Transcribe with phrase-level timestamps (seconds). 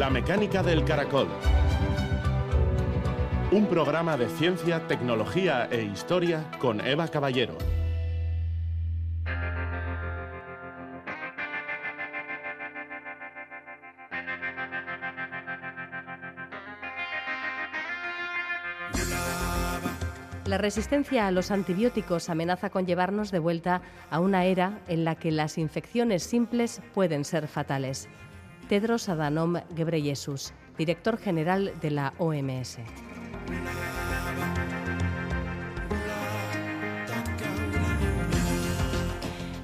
[0.00, 1.28] La mecánica del caracol.
[3.52, 7.58] Un programa de ciencia, tecnología e historia con Eva Caballero.
[20.46, 25.16] La resistencia a los antibióticos amenaza con llevarnos de vuelta a una era en la
[25.16, 28.08] que las infecciones simples pueden ser fatales.
[28.70, 32.78] Tedros Adhanom Ghebreyesus, director general de la OMS.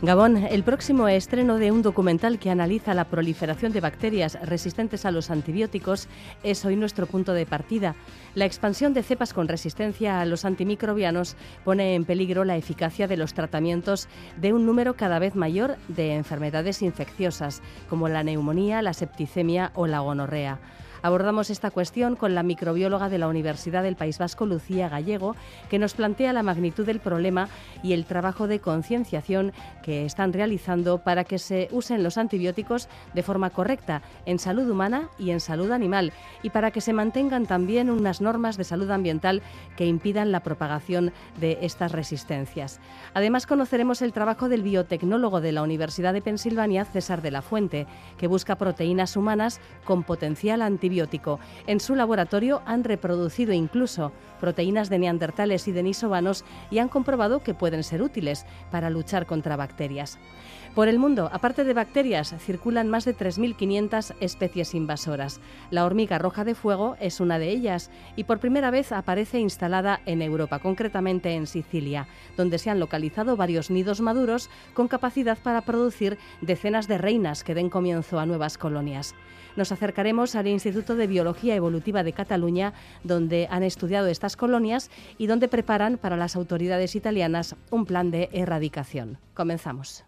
[0.02, 5.10] Gabón, el próximo estreno de un documental que analiza la proliferación de bacterias resistentes a
[5.10, 6.06] los antibióticos
[6.42, 7.94] es hoy nuestro punto de partida.
[8.34, 13.16] La expansión de cepas con resistencia a los antimicrobianos pone en peligro la eficacia de
[13.16, 18.92] los tratamientos de un número cada vez mayor de enfermedades infecciosas, como la neumonía, la
[18.92, 20.58] septicemia o la gonorrea.
[21.06, 25.36] Abordamos esta cuestión con la microbióloga de la Universidad del País Vasco, Lucía Gallego,
[25.70, 27.48] que nos plantea la magnitud del problema
[27.84, 29.52] y el trabajo de concienciación
[29.84, 35.08] que están realizando para que se usen los antibióticos de forma correcta en salud humana
[35.16, 39.42] y en salud animal y para que se mantengan también unas normas de salud ambiental
[39.76, 42.80] que impidan la propagación de estas resistencias.
[43.14, 47.86] Además, conoceremos el trabajo del biotecnólogo de la Universidad de Pensilvania, César de la Fuente,
[48.18, 50.95] que busca proteínas humanas con potencial antibiótico
[51.66, 57.54] en su laboratorio han reproducido incluso proteínas de neandertales y denisovanos y han comprobado que
[57.54, 60.18] pueden ser útiles para luchar contra bacterias.
[60.74, 65.40] Por el mundo, aparte de bacterias, circulan más de 3.500 especies invasoras.
[65.70, 70.00] La hormiga roja de fuego es una de ellas y por primera vez aparece instalada
[70.04, 75.62] en Europa, concretamente en Sicilia, donde se han localizado varios nidos maduros con capacidad para
[75.62, 79.14] producir decenas de reinas que den comienzo a nuevas colonias.
[79.56, 85.26] Nos acercaremos al Instituto de Biología Evolutiva de Cataluña, donde han estudiado estas colonias y
[85.26, 89.18] donde preparan para las autoridades italianas un plan de erradicación.
[89.34, 90.05] Comenzamos.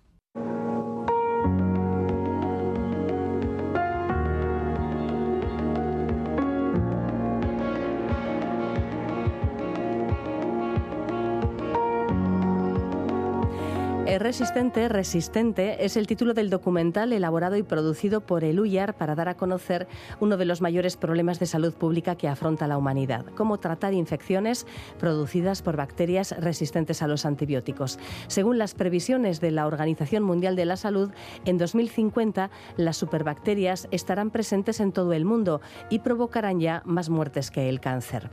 [14.19, 19.29] Resistente, Resistente es el título del documental elaborado y producido por el UYAR para dar
[19.29, 19.87] a conocer
[20.19, 24.67] uno de los mayores problemas de salud pública que afronta la humanidad, cómo tratar infecciones
[24.99, 28.01] producidas por bacterias resistentes a los antibióticos.
[28.27, 31.13] Según las previsiones de la Organización Mundial de la Salud,
[31.45, 37.53] en 2050 las superbacterias estarán presentes en todo el mundo y provocarán ya más muertes
[37.53, 38.31] que el cáncer.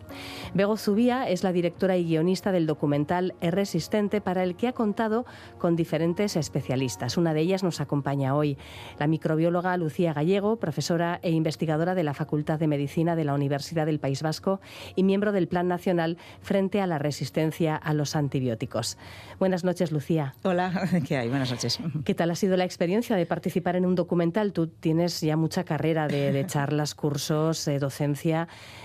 [0.55, 5.25] Bego Zubía es la directora y guionista del documental Resistente para el que ha contado
[5.59, 7.17] con diferentes especialistas.
[7.17, 8.57] Una de ellas nos acompaña hoy,
[8.99, 13.85] la microbióloga Lucía Gallego, profesora e investigadora de la Facultad de Medicina de la Universidad
[13.85, 14.59] del País Vasco
[14.95, 18.97] y miembro del Plan Nacional frente a la resistencia a los antibióticos.
[19.39, 20.35] Buenas noches, Lucía.
[20.43, 21.29] Hola, ¿qué hay?
[21.29, 21.79] Buenas noches.
[22.03, 24.53] ¿Qué tal ha sido la experiencia de participar en un documental?
[24.53, 28.47] Tú tienes ya mucha carrera de, charlas, cursos, docencia,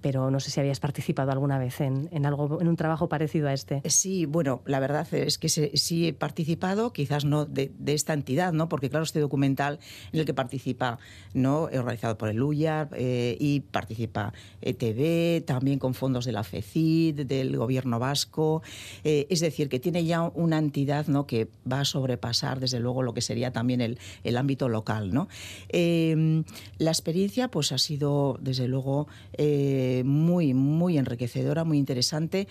[0.00, 3.52] pero no sé si habías participado alguna vez en, algo, en un trabajo parecido a
[3.52, 3.82] este.
[3.88, 8.68] Sí, bueno, la verdad es que sí he participado, quizás no de, esta entidad, ¿no?
[8.68, 9.80] Porque claro, este documental
[10.12, 10.98] en el que participa,
[11.34, 11.62] ¿no?
[11.62, 17.56] Organizado por el UYAR eh, y participa ETV, también con fondos de la FECID, del
[17.56, 18.62] gobierno vasco.
[19.04, 21.26] Eh, es decir, que tiene ya una entidad, ¿no?
[21.26, 25.28] Que va a sobrepasar, desde luego, lo que sería también el, el ámbito local, ¿no?
[25.68, 26.44] Em,
[26.78, 32.48] la experiencia, pues, ha sido, desde luego, eh, muy, muy enriquecedora, muy interesante,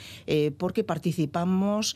[0.57, 1.95] porque participamos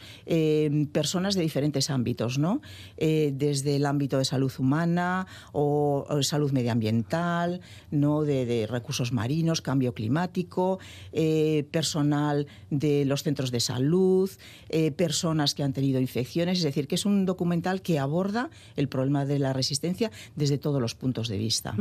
[0.92, 2.62] personas de diferentes ámbitos, ¿no?
[2.98, 8.24] Eh, desde el ámbito de salud humana o, salud medioambiental, ¿no?
[8.24, 10.80] De, recursos marinos, cambio climático,
[11.12, 14.30] eh, personal de los centros de salud,
[14.70, 16.60] eh, personas que han tenido infecciones.
[16.60, 20.82] Es decir, que es un documental que aborda el problema de la resistencia desde todos
[20.82, 21.76] los puntos de vista.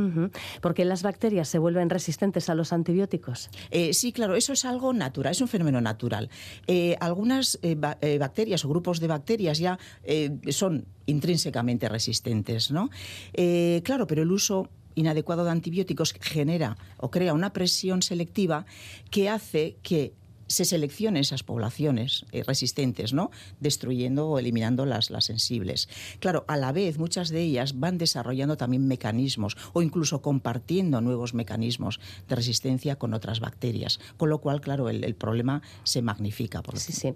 [0.61, 2.78] Porque las bacterias se vuelven resistentes a los antibióticos.
[3.91, 6.29] Sí, claro, eso es algo natural, es un fenómeno natural.
[6.99, 7.59] algunas
[8.19, 12.89] bacterias o grupos de bacterias ya eh, son intrínsecamente resistentes, ¿no?
[13.33, 18.65] Eh, claro, pero el uso inadecuado de antibióticos genera o crea una presión selectiva
[19.09, 20.13] que hace que
[20.49, 23.31] se seleccionen esas poblaciones eh, resistentes, ¿no?
[23.59, 25.87] Destruyendo o eliminando las, las sensibles.
[26.19, 31.33] Claro, a la vez muchas de ellas van desarrollando también mecanismos o incluso compartiendo nuevos
[31.33, 36.61] mecanismos de resistencia con otras bacterias, con lo cual, claro, el, problema se magnifica.
[36.61, 37.13] Por sí, sí.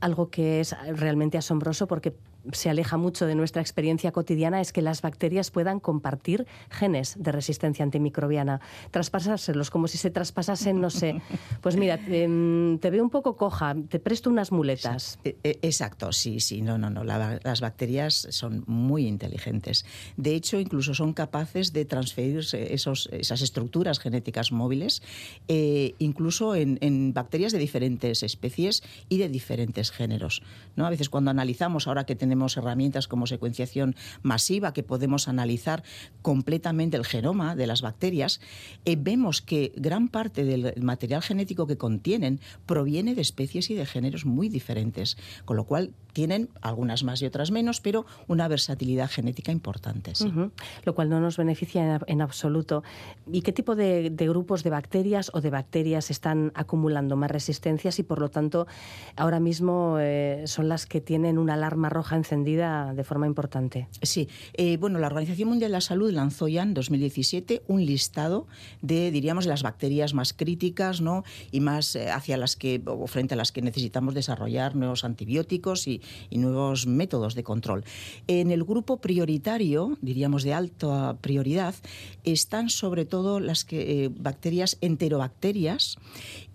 [0.00, 2.14] Algo que es realmente asombroso porque
[2.52, 7.32] se aleja mucho de nuestra experiencia cotidiana es que las bacterias puedan compartir genes de
[7.32, 8.60] resistencia antimicrobiana,
[8.90, 11.20] traspasárselos como si se traspasasen, no sé.
[11.62, 15.18] Pues mira, em, te, veo un poco coja, te presto unas muletas.
[15.24, 17.04] E, e, exacto, sí, sí, no, no, no.
[17.04, 19.84] las bacterias son muy inteligentes.
[20.16, 25.02] De hecho, incluso son capaces de transferir esos, esas estructuras genéticas móviles,
[25.48, 30.42] eh, incluso en, en bacterias de diferentes especies y de diferentes géneros.
[30.76, 30.86] ¿no?
[30.86, 35.82] A veces cuando analizamos, ahora que tenemos herramientas como secuenciación masiva, que podemos analizar
[36.22, 38.40] completamente el genoma de las bacterias,
[38.84, 43.86] eh, vemos que gran parte del material genético que contienen proviene de especies y de
[43.86, 49.10] géneros muy diferentes, con lo cual tienen algunas más y otras menos, pero una versatilidad
[49.10, 50.12] genética importante.
[50.84, 52.82] Lo cual no nos beneficia en, absoluto.
[53.30, 58.02] ¿Y qué tipo de, grupos de bacterias o de bacterias están acumulando más resistencias y
[58.02, 58.66] por lo tanto
[59.16, 63.88] ahora mismo eh, son las que tienen una alarma roja encendida de forma importante?
[64.02, 64.28] Sí.
[64.54, 68.46] Eh, bueno, la Organización Mundial de la Salud lanzó ya en 2017 un listado
[68.82, 71.24] de, diríamos, las bacterias más críticas ¿no?
[71.50, 75.86] y más eh, hacia las que, o frente a las que necesitamos desarrollar nuevos antibióticos
[75.86, 75.97] y,
[76.30, 77.84] y nuevos métodos de control.
[78.26, 81.74] En el grupo prioritario, diríamos de alta prioridad,
[82.24, 85.98] están sobre todo las eh, bacterias enterobacterias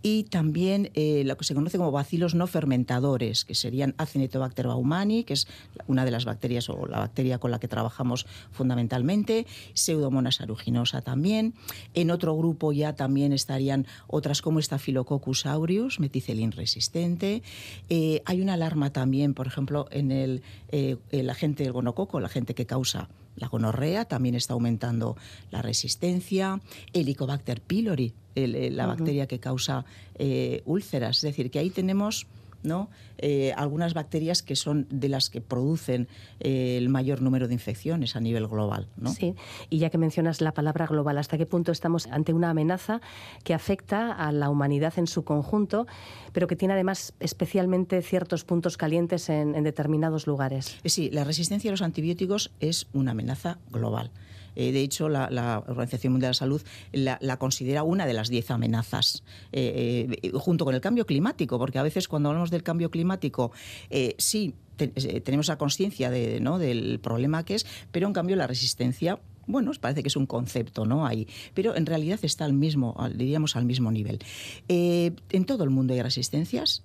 [0.04, 5.24] y también eh, lo que se conoce como bacilos no fermentadores, que serían Acinetobacter baumani,
[5.24, 5.48] que es
[5.88, 11.54] una de las bacterias o la bacteria con la que trabajamos fundamentalmente, Pseudomonas aeruginosa también.
[11.94, 17.42] En otro grupo ya también estarían otras como Staphylococcus aureus, meticelin resistente.
[17.90, 22.30] Eh, hay una alarma también, por ejemplo, en el, eh, el agente del gonococo, la
[22.30, 25.18] gente que causa la gonorrea también está aumentando
[25.52, 26.62] la resistencia.
[26.94, 29.86] Helicobacter pylori, la bacteria que causa
[30.16, 31.18] eh, úlceras.
[31.18, 32.28] Es decir, que ahí tenemos
[32.64, 32.90] ¿no?
[33.18, 36.08] Eh, algunas bacterias que son de las que producen
[36.40, 38.88] eh, el mayor número de infecciones a nivel global.
[38.98, 39.12] ¿no?
[39.12, 39.36] Sí,
[39.70, 43.02] y ya que mencionas la palabra global, ¿hasta qué punto estamos ante una amenaza
[43.44, 45.88] que afecta a la humanidad en su conjunto,
[46.32, 50.78] pero que tiene además especialmente ciertos puntos calientes en, en determinados lugares?
[50.86, 54.12] Sí, la resistencia a los antibióticos es una amenaza global.
[54.56, 56.62] Eh, de hecho, la, Organización Mundial de la Salud
[56.92, 61.80] la, considera una de las diez amenazas, eh, eh, junto con el cambio climático, porque
[61.80, 63.52] a veces cuando hablamos del cambio climático,
[64.18, 64.54] sí
[65.24, 66.58] tenemos la conciencia de, ¿no?
[66.58, 70.86] del problema que es, pero en cambio la resistencia bueno, parece que es un concepto,
[70.86, 71.06] ¿no?
[71.06, 74.20] Ahí, pero en realidad está al mismo, diríamos al mismo nivel.
[74.70, 76.82] en todo el mundo hay resistencias.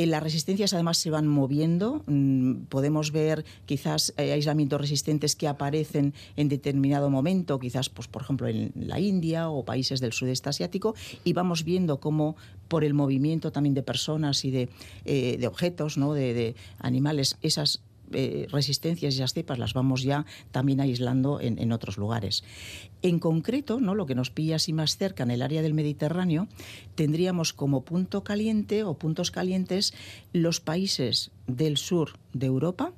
[0.00, 2.02] Eh, las resistencias además se van moviendo.
[2.06, 8.22] Mm, podemos ver quizás eh, aislamientos resistentes que aparecen en determinado momento, quizás, pues, por
[8.22, 12.34] ejemplo, en la India o países del sudeste asiático, y vamos viendo cómo
[12.68, 14.68] por el movimiento también de personas y de,
[15.04, 16.14] eh, objetos, ¿no?
[16.14, 17.82] de, de animales, esas
[18.12, 22.44] eh, resistencias y esas cepas las vamos ya también aislando en, otros lugares.
[23.02, 23.94] En concreto, ¿no?
[23.94, 26.48] lo que nos pilla así más cerca en el área del Mediterráneo,
[26.94, 29.94] tendríamos como punto caliente o puntos calientes
[30.32, 32.92] los países del sur de Europa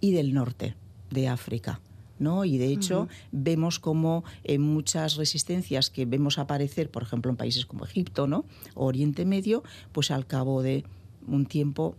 [0.00, 0.74] y del norte
[1.10, 1.80] de África.
[2.18, 2.44] ¿no?
[2.44, 7.64] Y de hecho vemos como en muchas resistencias que vemos aparecer, por ejemplo, en países
[7.64, 8.44] como Egipto, ¿no?
[8.74, 9.62] Oriente Medio,
[9.92, 10.84] pues al cabo de
[11.28, 11.96] un tiempo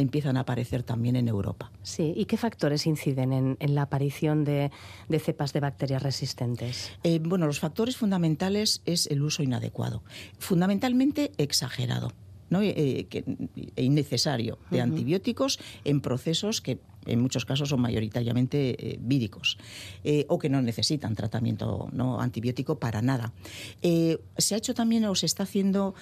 [0.00, 1.70] empiezan a aparecer también en Europa.
[1.82, 4.70] Sí, ¿y qué factores inciden en, la aparición de,
[5.20, 6.92] cepas de bacterias resistentes?
[7.02, 10.02] Eh, bueno, los factores fundamentales es el uso inadecuado,
[10.38, 12.12] fundamentalmente exagerado.
[12.48, 12.62] ¿no?
[12.62, 13.06] Eh,
[13.76, 19.56] e innecesario de antibióticos en procesos que en muchos casos son mayoritariamente eh, víricos
[20.26, 22.20] o que no necesitan tratamiento ¿no?
[22.20, 23.32] antibiótico para nada.
[23.80, 25.94] se ha hecho también o se está haciendo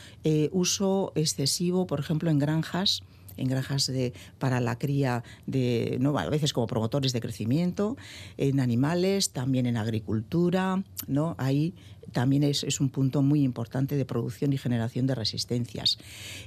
[0.51, 3.03] uso excesivo, por ejemplo, en granjas
[3.39, 6.17] en granjas de, para la cría de, ¿no?
[6.19, 7.97] a veces como promotores de crecimiento,
[8.37, 11.35] en animales, también en agricultura, ¿no?
[11.39, 11.75] Ahí
[12.13, 15.99] también es, un punto muy importante de producción y generación de resistencias.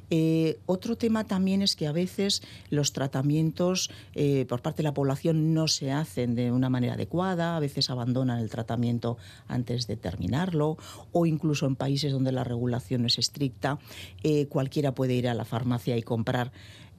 [0.10, 4.94] Eh, otro tema también es que a veces los tratamientos eh, por parte de la
[4.94, 9.98] población no se hacen de una manera adecuada, a veces abandonan el tratamiento antes de
[9.98, 10.78] terminarlo,
[11.12, 13.80] o incluso en países donde la regulación no es estricta,
[14.24, 16.52] eh, cualquiera puede ir a la farmacia y comprar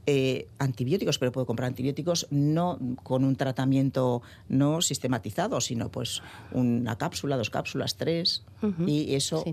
[0.05, 6.99] eh, antibióticos, pero puedo comprar antibióticos no con un tratamiento no sistematizado, sino pues una
[6.99, 8.45] cápsula, dos cápsulas, tres,
[8.87, 9.45] y eso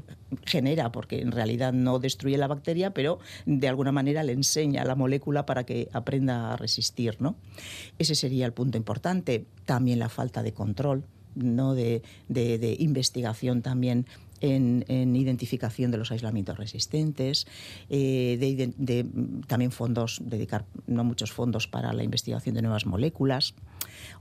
[0.45, 4.85] genera, porque en realidad no destruye la bacteria, pero de alguna manera le enseña a
[4.85, 7.35] la molécula para que aprenda a resistir, ¿no?
[7.99, 9.45] Ese sería el punto importante.
[9.65, 11.75] También la falta de control, ¿no?
[11.75, 14.07] de, de investigación también
[14.41, 17.48] en, identificación de los aislamientos resistentes,
[17.89, 18.38] eh,
[18.77, 19.05] de,
[19.48, 23.53] también fondos, dedicar no muchos fondos para la investigación de nuevas moléculas,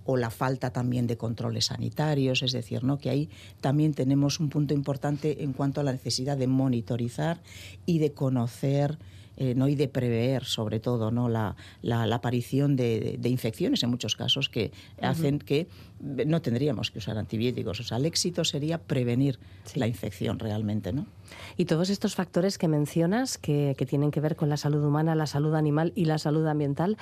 [0.05, 2.99] o la falta también de controles sanitarios, es decir, ¿no?
[2.99, 7.41] que ahí también tenemos un punto importante en cuanto a la necesidad de monitorizar
[7.87, 8.99] y de conocer
[9.41, 9.69] eh, ¿no?
[9.69, 11.29] y de prever, sobre todo, ¿no?
[11.29, 15.69] la, la, aparición de, infecciones en muchos casos que hacen que
[16.01, 17.79] no tendríamos que usar antibióticos.
[17.79, 19.39] O sea, el éxito sería prevenir
[19.77, 20.93] la infección realmente.
[20.93, 21.07] ¿no?
[21.57, 25.15] Y todos estos factores que mencionas, que, que, tienen que ver con la salud humana,
[25.15, 26.97] la salud animal y la salud ambiental,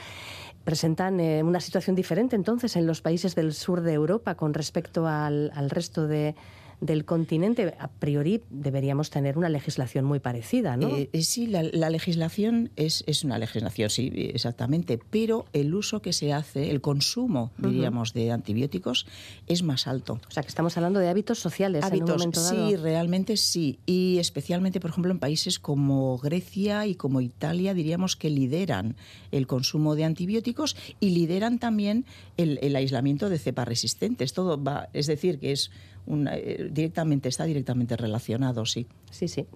[0.65, 5.07] presentan eh, una situación diferente entonces en los países del sur de Europa con respecto
[5.07, 6.35] al, al resto de
[6.81, 10.89] del continente, a priori deberíamos tener una legislación muy parecida, ¿no?
[10.89, 16.13] Eh, eh, sí, la, legislación es, es, una legislación, sí, exactamente, pero el uso que
[16.13, 19.07] se hace, el consumo, diríamos, de antibióticos
[19.47, 20.21] es más alto.
[20.29, 22.69] O sea, que estamos hablando de hábitos sociales en un momento dado.
[22.69, 28.17] Sí, realmente sí, y especialmente, por ejemplo, en países como Grecia y como Italia, diríamos
[28.17, 28.97] que lideran
[29.33, 32.05] el consumo de antibióticos y lideran también
[32.37, 34.35] el, el aislamiento de cepas resistentes.
[34.35, 35.71] Todo va, es decir, que es
[36.09, 38.87] eh, directamente, está directamente relacionado, sí.
[39.17, 39.47] Sí, sí.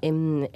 [0.00, 0.48] En,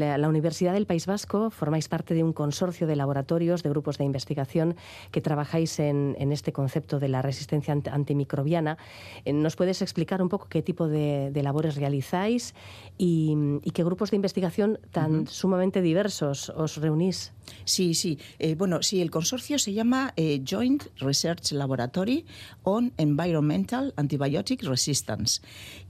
[0.00, 4.04] la Universidad del País Vasco formáis parte de un consorcio de laboratorios, de grupos de
[4.04, 4.74] investigación
[5.12, 8.78] que trabajáis en, este concepto de la resistencia antimicrobiana.
[9.24, 12.54] Eh, ¿Nos puedes explicar un poco qué tipo de, labores realizáis
[12.98, 17.32] y, qué grupos de investigación tan sumamente diversos os reunís?
[17.64, 18.18] Sí, sí.
[18.40, 20.14] Eh, bueno, sí, el consorcio se llama
[20.44, 22.26] Joint Research Laboratory
[22.64, 25.40] on Environmental Antibiotic Resistance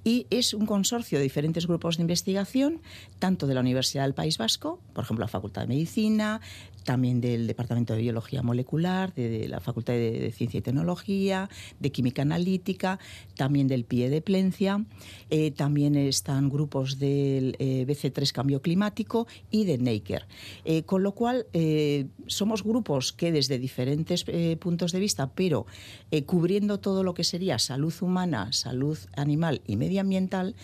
[0.04, 2.80] y es un consorcio de diferentes grupos de investigación,
[3.18, 6.40] tanto de la Universidad del País Vasco, por ejemplo, la Facultad de Medicina,
[6.84, 12.22] también del Departamento de Biología Molecular, de, la Facultad de, Ciencia y Tecnología, de Química
[12.22, 12.98] Analítica,
[13.36, 14.84] también del PIE de Plencia,
[15.30, 20.26] eh, también están grupos del eh, BC3 Cambio Climático y de NAKER.
[20.64, 21.46] Eh, con lo cual,
[22.26, 24.24] somos grupos que desde diferentes
[24.58, 25.66] puntos de vista, pero
[26.26, 30.54] cubriendo todo lo que sería salud humana, salud animal y medioambiental,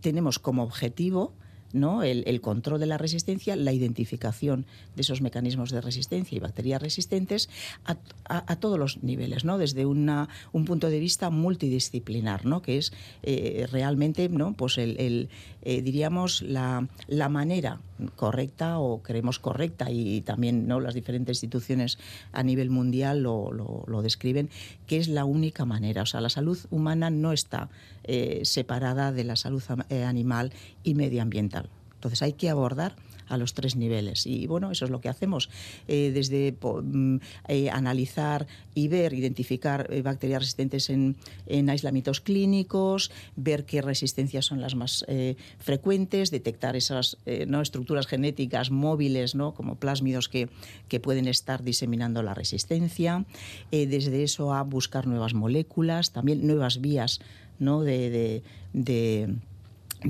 [0.00, 1.32] tenemos como objetivo
[1.72, 2.02] ¿no?
[2.02, 7.48] El, control de la resistencia, la identificación de esos mecanismos de resistencia y bacterias resistentes
[7.84, 9.58] a, todos los niveles, ¿no?
[9.58, 12.62] desde una, un punto de vista multidisciplinar, ¿no?
[12.62, 12.92] que es
[13.22, 14.52] eh, realmente ¿no?
[14.52, 15.28] pues eh,
[15.62, 17.80] diríamos la, la, manera
[18.14, 20.80] correcta o creemos correcta y también ¿no?
[20.80, 21.98] las diferentes instituciones
[22.32, 24.50] a nivel mundial lo, lo, describen,
[24.86, 26.02] que es la única manera.
[26.02, 27.68] O sea, la salud humana no está
[28.06, 31.68] eh, separada de la salud animal y medioambiental.
[31.94, 32.96] Entonces hay que abordar
[33.28, 34.26] a los tres niveles.
[34.26, 35.50] Y bueno, eso es lo que hacemos,
[35.88, 37.16] eh, desde mm,
[37.48, 41.16] eh, analizar y ver, identificar eh, bacterias resistentes en,
[41.68, 45.04] aislamientos clínicos, ver qué resistencias son las más
[45.58, 47.60] frecuentes, detectar esas ¿no?
[47.60, 49.54] estructuras genéticas móviles, ¿no?
[49.54, 50.48] como plásmidos que,
[50.88, 53.24] que pueden estar diseminando la resistencia,
[53.70, 57.20] desde eso a buscar nuevas moléculas, también nuevas vías
[57.58, 57.82] ¿no?
[57.82, 59.34] de de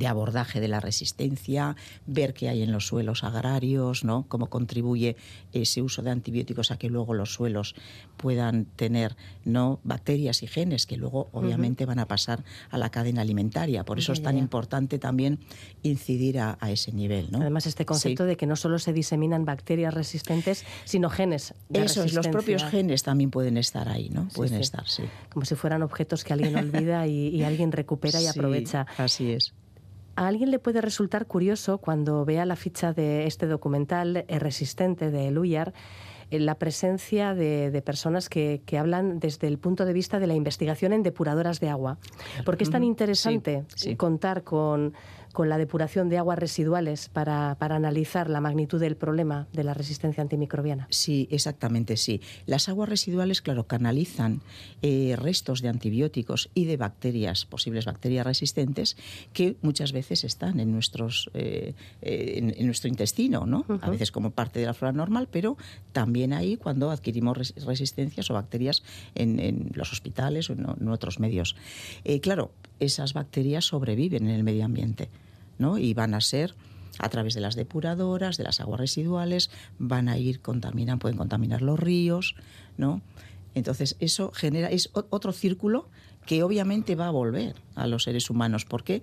[0.05, 1.76] abordaje de la resistencia,
[2.07, 4.26] ver qué hay en los suelos agrarios, ¿no?
[4.29, 5.17] cómo contribuye
[5.53, 7.75] ese uso de antibióticos a que luego los suelos
[8.17, 9.81] puedan tener ¿no?
[9.85, 13.85] bacterias y genes que luego obviamente van a pasar a la cadena alimentaria.
[13.85, 15.38] Por eso es tan importante también
[15.83, 17.29] incidir a, ese nivel.
[17.31, 17.41] ¿no?
[17.41, 21.55] Además, este concepto de que no solo se diseminan bacterias resistentes, sino genes.
[21.69, 24.29] De eso es, los propios genes también pueden estar ahí, ¿no?
[24.35, 25.05] pueden estar, sí.
[25.33, 28.87] Como si fueran objetos que alguien olvida y, y alguien recupera y aprovecha.
[28.99, 29.55] Así es.
[30.17, 35.11] A alguien le puede resultar curioso cuando vea la ficha de este documental eh, Resistente
[35.11, 35.75] de Luyar
[36.31, 40.93] eh, la presencia de, personas que, hablan desde el punto de vista de la investigación
[40.93, 41.99] en depuradoras de agua.
[42.45, 43.65] ¿Por qué es tan interesante
[43.97, 44.95] contar con
[45.37, 49.75] con la depuración de aguas residuales para, para, analizar la magnitud del problema de la
[49.75, 50.87] resistencia antimicrobiana.
[50.88, 52.23] Sí, exactamente, sí.
[52.47, 54.40] Las aguas residuales, claro, canalizan
[54.81, 58.97] eh, restos de antibióticos y de bacterias, posibles bacterias resistentes,
[59.35, 63.66] que muchas veces están en, nuestros, eh, eh, en, nuestro intestino, ¿no?
[63.83, 65.59] A veces como parte de la flora normal, pero
[65.93, 68.83] también ahí cuando adquirimos resistencias o bacterias
[69.14, 71.57] en, los hospitales o en otros medios.
[72.23, 75.11] claro, esas bacterias sobreviven en el medio ambiente.
[75.59, 75.79] ¿No?
[75.79, 76.55] Y van a ser
[76.99, 81.63] a través de las depuradoras, de las aguas residuales, van a ir contaminan, pueden contaminar
[81.63, 82.35] los ríos,
[82.77, 83.03] ¿no?
[83.55, 85.89] Entonces eso genera es otro círculo
[86.27, 89.03] que obviamente va a volver a los seres humanos porque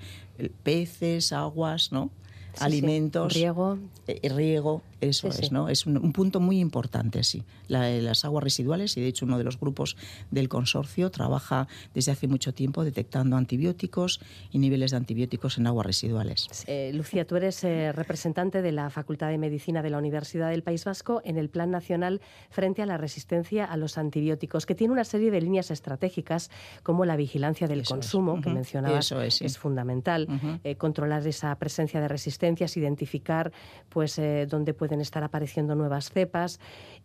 [0.63, 2.11] peces, aguas, ¿no?
[2.59, 5.69] alimentos, riego, eh, riego, Eso es, ¿no?
[5.69, 7.43] Es un, punto muy importante, sí.
[7.67, 9.97] las aguas residuales, y de hecho uno de los grupos
[10.31, 14.19] del consorcio trabaja desde hace mucho tiempo detectando antibióticos
[14.51, 16.47] y niveles de antibióticos en aguas residuales.
[16.67, 20.63] Eh, Lucía, tú eres eh, representante de la Facultad de Medicina de la Universidad del
[20.63, 24.93] País Vasco en el Plan Nacional frente a la resistencia a los antibióticos, que tiene
[24.93, 26.49] una serie de líneas estratégicas
[26.83, 30.27] como la vigilancia del consumo, que mencionabas, es, fundamental,
[30.63, 33.51] eh, controlar esa presencia de resistencias, identificar
[33.89, 36.59] pues dónde pueden estar apareciendo nuevas cepas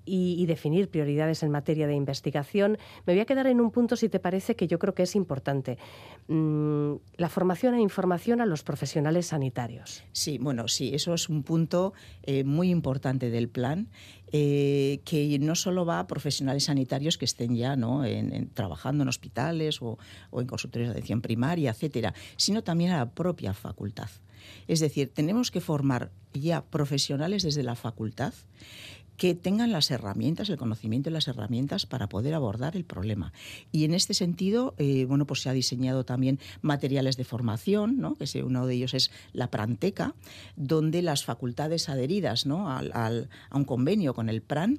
[0.05, 2.79] y, definir prioridades en materia de investigación.
[3.05, 5.15] Me voy a quedar en un punto, si te parece, que yo creo que es
[5.15, 5.77] importante.
[6.29, 10.03] Mm, la formación e información a los profesionales sanitarios.
[10.13, 11.93] Sí, bueno, sí, eso es un punto
[12.23, 13.89] eh, muy importante del plan.
[14.31, 18.05] Eh, que no solo va a profesionales sanitarios que estén ya ¿no?
[18.05, 19.99] en, trabajando en hospitales o,
[20.31, 24.11] o, en consultorios de atención primaria, etcétera, sino también a la propia facultad.
[24.67, 28.35] Es decir, tenemos que formar ya profesionales desde la facultad
[29.19, 33.33] que tengan las herramientas, el conocimiento y las herramientas para poder abordar el problema.
[33.73, 38.15] Y en este sentido, eh, bueno, pues se ha diseñado también materiales de formación, ¿no?
[38.15, 40.15] que uno de ellos es la Pranteca,
[40.55, 42.71] donde las facultades adheridas ¿no?
[42.71, 44.79] al, a un convenio con el PRAN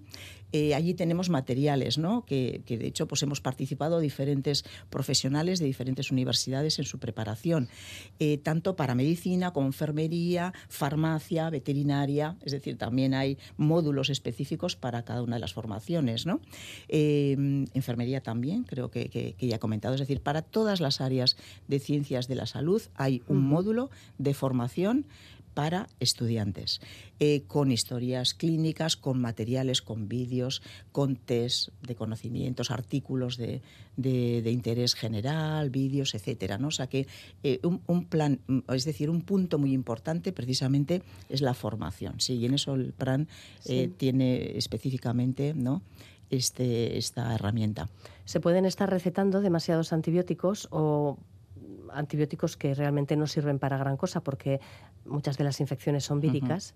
[0.52, 2.26] eh, allí tenemos materiales, ¿no?
[2.26, 7.70] que, de hecho pues hemos participado diferentes profesionales de diferentes universidades en su preparación,
[8.20, 15.04] eh, tanto para medicina como enfermería, farmacia, veterinaria, es decir, también hay módulos específicos para
[15.04, 16.26] cada una de las formaciones.
[16.26, 16.42] ¿no?
[16.88, 21.38] Em, enfermería también, creo que, ya he comentado, es decir, para todas las áreas
[21.68, 25.06] de ciencias de la salud hay un módulo de formación
[25.60, 26.80] para estudiantes,
[27.20, 30.62] eh, con historias clínicas, con materiales, con vídeos,
[30.94, 33.62] con test de conocimientos, artículos de,
[33.98, 36.58] interés general, vídeos, etcétera.
[36.58, 36.70] ¿no?
[36.70, 37.08] O sea que
[37.44, 38.40] eh, un, plan,
[38.74, 42.22] es decir, un punto muy importante precisamente es la formación.
[42.22, 43.28] Sí, y en eso el plan
[43.66, 45.82] eh, tiene específicamente ¿no?
[46.30, 47.90] este, esta herramienta.
[48.24, 51.18] ¿Se pueden estar recetando demasiados antibióticos o
[51.94, 54.60] antibióticos que realmente no sirven para gran cosa porque
[55.10, 56.76] muchas de las infecciones son víricas.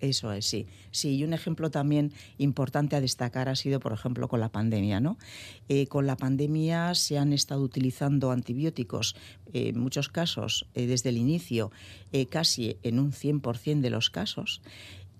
[0.00, 0.66] Eso es, sí.
[0.90, 5.00] Sí, y un ejemplo también importante a destacar ha sido, por ejemplo, con la pandemia.
[5.00, 5.16] ¿no?
[5.68, 9.16] Eh, con la pandemia se han estado utilizando antibióticos,
[9.52, 11.70] eh, en muchos casos, eh, desde el inicio,
[12.30, 14.62] casi en un 100% de los casos,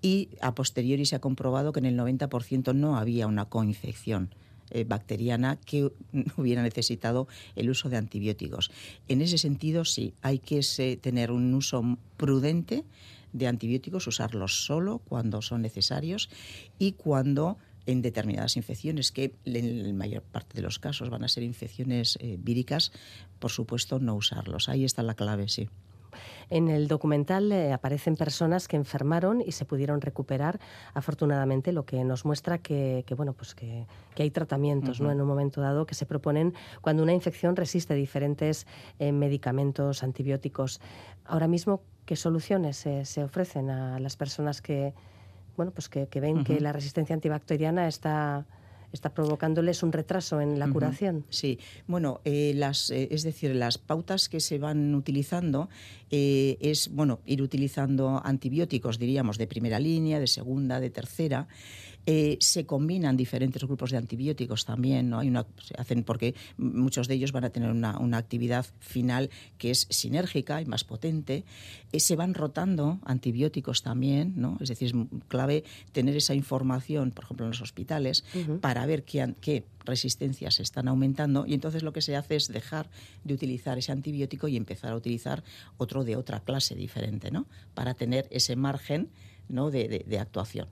[0.01, 4.29] y a posteriori se ha comprobado que en el 90% no había una coinfección.
[4.71, 5.91] Eh, bacteriana que
[6.37, 8.69] hubiera necesitado el uso de antibióticos.
[9.07, 10.61] En ese sentido, sí, hay que
[11.01, 12.83] tener un uso prudente
[13.31, 16.29] de antibióticos, usarlos solo cuando son necesarios
[16.79, 21.29] y cuando en determinadas infecciones, que en la mayor parte de los casos van a
[21.29, 22.91] ser infecciones eh, víricas,
[23.39, 24.67] por supuesto no usarlos.
[24.67, 25.69] Ahí está la clave, sí.
[26.49, 30.59] En el documental eh, aparecen personas que enfermaron y se pudieron recuperar,
[30.93, 33.85] afortunadamente, lo que nos muestra que, bueno, pues que,
[34.17, 35.11] hay tratamientos ¿no?
[35.11, 38.65] en un momento dado que se proponen cuando una infección resiste diferentes
[38.99, 40.81] eh, medicamentos, antibióticos.
[41.25, 44.93] Ahora mismo, ¿qué soluciones se ofrecen a las personas que,
[45.57, 48.45] bueno, pues que, ven que la resistencia antibacteriana está
[48.91, 51.25] está provocándoles un retraso en la curación.
[51.29, 55.69] Sí, bueno, eh, las, eh, es decir, las pautas que se van utilizando
[56.09, 61.47] eh, es, bueno, ir utilizando antibióticos, diríamos, de primera línea, de segunda, de tercera,
[62.09, 65.19] eh, se combinan diferentes grupos de antibióticos también, ¿no?
[65.19, 69.71] Hay una, se hacen porque muchos de ellos van a tener una, actividad final que
[69.71, 71.43] es sinérgica y más potente.
[71.91, 74.57] Eh, se van rotando antibióticos también, ¿no?
[74.61, 74.93] Es decir, es
[75.27, 78.23] clave tener esa información, por ejemplo, en los hospitales,
[78.61, 82.89] para ver qué, qué resistencias están aumentando y entonces lo que se hace es dejar
[83.25, 85.43] de utilizar ese antibiótico y empezar a utilizar
[85.75, 87.47] otro de otra clase diferente, ¿no?
[87.73, 89.09] Para tener ese margen
[89.49, 89.71] ¿no?
[89.71, 90.67] de, actuación.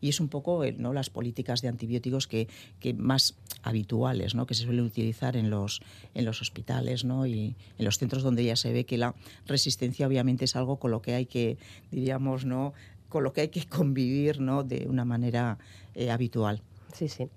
[0.00, 0.92] Y es un poco ¿no?
[0.92, 2.48] las políticas de antibióticos que,
[2.80, 4.46] que más habituales, ¿no?
[4.46, 5.80] que se suelen utilizar en los,
[6.14, 7.26] en los hospitales ¿no?
[7.26, 9.14] y en los centros donde ya se ve que la
[9.46, 11.58] resistencia obviamente es algo con lo que hay que,
[11.90, 12.72] diríamos, ¿no?
[13.08, 14.64] con lo que hay que convivir ¿no?
[14.64, 15.58] de una manera
[15.94, 16.62] eh, habitual.
[16.96, 17.28] Sí, sí.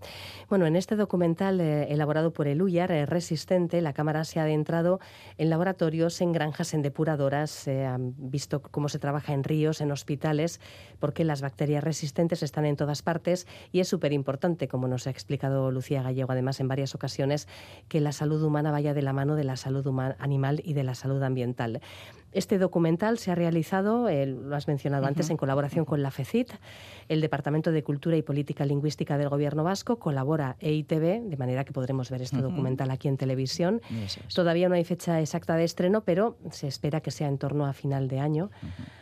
[0.47, 4.43] Bueno, en este documental eh, elaborado por el UYAR, eh, Resistente, la cámara se ha
[4.43, 5.01] adentrado
[5.37, 9.91] en laboratorios, en granjas, en depuradoras, se han visto cómo se trabaja en ríos, en
[9.91, 10.61] hospitales,
[10.99, 15.09] porque las bacterias resistentes están en todas partes y es súper importante, como nos ha
[15.09, 17.49] explicado Lucía Gallego, además en varias ocasiones,
[17.89, 19.85] que la salud humana vaya de la mano de la salud
[20.19, 21.81] animal y de la salud ambiental.
[22.31, 26.51] Este documental se ha realizado, lo has mencionado antes, en colaboración con la FECIT,
[27.07, 31.73] el Departamento de Cultura y Política Lingüística del Gobierno Vasco, colabora EITV, de manera que
[31.73, 33.81] podremos ver este documental aquí en televisión.
[34.33, 37.73] Todavía no hay fecha exacta de estreno, pero se espera que sea en torno a
[37.73, 38.51] final de año.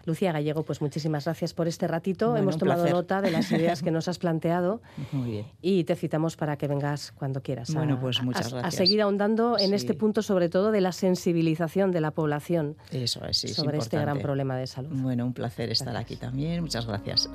[0.06, 2.38] Lucía Gallego, pues muchísimas gracias por este ratito.
[2.38, 4.82] Hemos tomado nota de las ideas que nos has planteado
[5.62, 7.74] y te citamos para que vengas cuando quieras.
[7.74, 8.74] Bueno, pues muchas gracias.
[8.74, 12.78] A seguir ahondando en este punto, sobre todo de la sensibilización de la población.
[12.92, 14.90] Eso sobre este gran problema de salud.
[14.92, 16.62] Bueno, un placer estar aquí también.
[16.62, 17.30] Muchas gracias.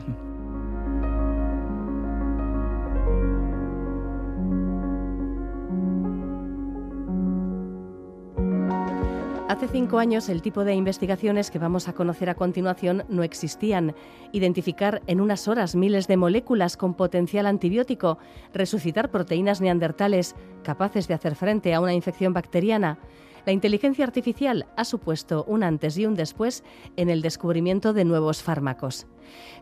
[9.52, 13.94] Hace cinco años el tipo de investigaciones que vamos a conocer a continuación no existían.
[14.32, 18.16] Identificar en unas horas miles de moléculas con potencial antibiótico,
[18.54, 22.98] resucitar proteínas neandertales capaces de hacer frente a una infección bacteriana,
[23.44, 26.62] la inteligencia artificial ha supuesto un antes y un después
[26.96, 29.06] en el descubrimiento de nuevos fármacos.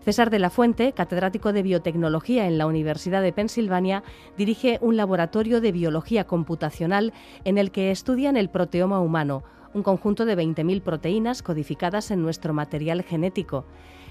[0.04, 4.02] César de la Fuente, catedrático de biotecnología en la Universidad de Pensilvania,
[4.36, 7.12] dirige un laboratorio de biología computacional
[7.44, 12.52] en el que estudian el proteoma humano, un conjunto de 20.000 proteínas codificadas en nuestro
[12.52, 13.64] material genético.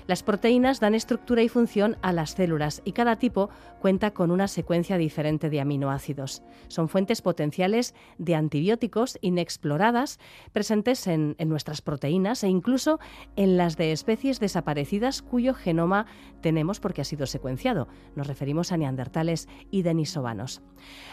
[0.09, 4.47] Las proteínas dan estructura y función a las células y cada tipo cuenta con una
[4.47, 6.41] secuencia diferente de aminoácidos.
[6.67, 10.17] Son fuentes potenciales de antibióticos inexploradas
[10.51, 12.99] presentes en, nuestras proteínas e incluso
[13.35, 16.07] en las de especies desaparecidas cuyo genoma
[16.41, 17.87] tenemos porque ha sido secuenciado.
[18.15, 20.63] Nos referimos a neandertales y denisovanos.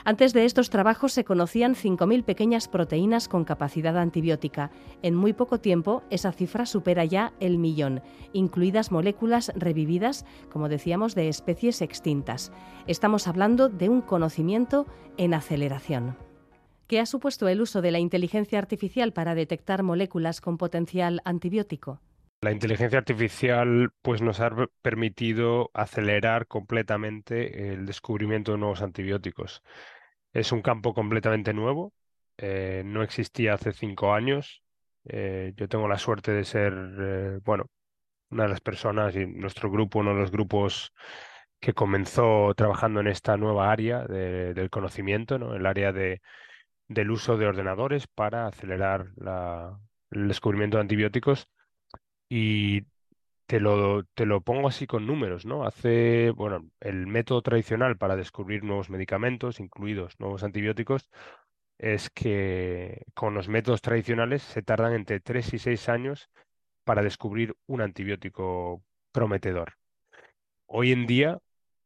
[0.06, 4.70] Antes de estos trabajos se conocían 5.000 pequeñas proteínas con capacidad antibiótica.
[5.02, 8.00] En muy poco tiempo esa cifra supera ya el millón,
[8.32, 12.52] incluidas moléculas revividas, como decíamos, de especies extintas.
[12.86, 16.16] Estamos hablando de un conocimiento en aceleración.
[16.86, 22.00] ¿Qué ha supuesto el uso de la inteligencia artificial para detectar moléculas con potencial antibiótico?
[22.42, 24.50] La inteligencia artificial pues, nos ha
[24.82, 29.62] permitido acelerar completamente el descubrimiento de nuevos antibióticos.
[30.32, 31.92] Es un campo completamente nuevo,
[32.38, 34.62] eh, no existía hace cinco años.
[35.04, 37.70] Eh, yo tengo la suerte de ser, eh, bueno,
[38.30, 40.92] una de las personas y nuestro grupo, uno de los grupos
[41.60, 45.54] que comenzó trabajando en esta nueva área del conocimiento, ¿no?
[45.54, 46.20] el área de,
[46.88, 49.78] del uso de ordenadores para acelerar la,
[50.10, 51.50] el descubrimiento de antibióticos.
[52.28, 52.82] Y
[53.46, 55.64] te lo, te lo pongo así con números, ¿no?
[55.66, 61.08] Hace, bueno, el método tradicional para descubrir nuevos medicamentos, incluidos nuevos antibióticos,
[61.78, 66.30] es que con los métodos tradicionales se tardan entre 3 y 6 años
[66.86, 69.74] para descubrir un antibiótico prometedor.
[70.66, 71.40] Hoy en día,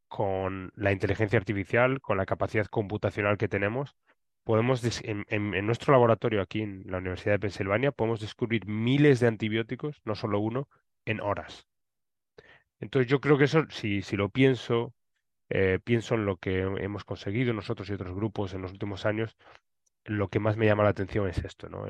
[0.09, 3.97] con la inteligencia artificial, con la capacidad computacional que tenemos,
[4.45, 10.03] podemos en, nuestro laboratorio aquí en la Universidad de Pensilvania podemos descubrir miles de antibióticos,
[10.05, 10.69] no solo uno,
[11.07, 11.67] en horas.
[12.79, 14.93] Entonces yo creo que eso, si, si lo pienso,
[15.49, 19.35] eh, pienso en lo que hemos conseguido nosotros y otros grupos en los últimos años,
[20.05, 21.85] lo que más me llama la atención es esto, ¿no?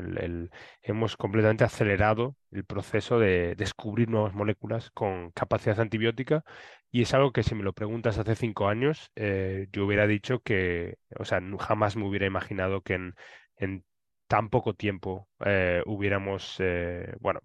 [0.83, 6.45] Hemos completamente acelerado el proceso de descubrir nuevas moléculas con capacidad antibiótica
[6.91, 10.41] y es algo que si me lo preguntas hace cinco años, eh, yo hubiera dicho
[10.41, 13.85] que, o sea, jamás me hubiera imaginado que en,
[14.27, 17.41] tan poco tiempo eh, hubiéramos, eh, bueno,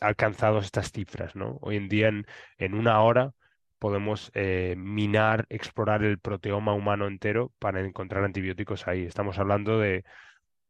[0.00, 1.32] alcanzado estas cifras.
[1.60, 2.08] Hoy en día,
[2.58, 3.34] en una hora,
[3.84, 9.02] podemos eh, minar, explorar el proteoma humano entero para encontrar antibióticos ahí.
[9.02, 10.04] Estamos hablando de,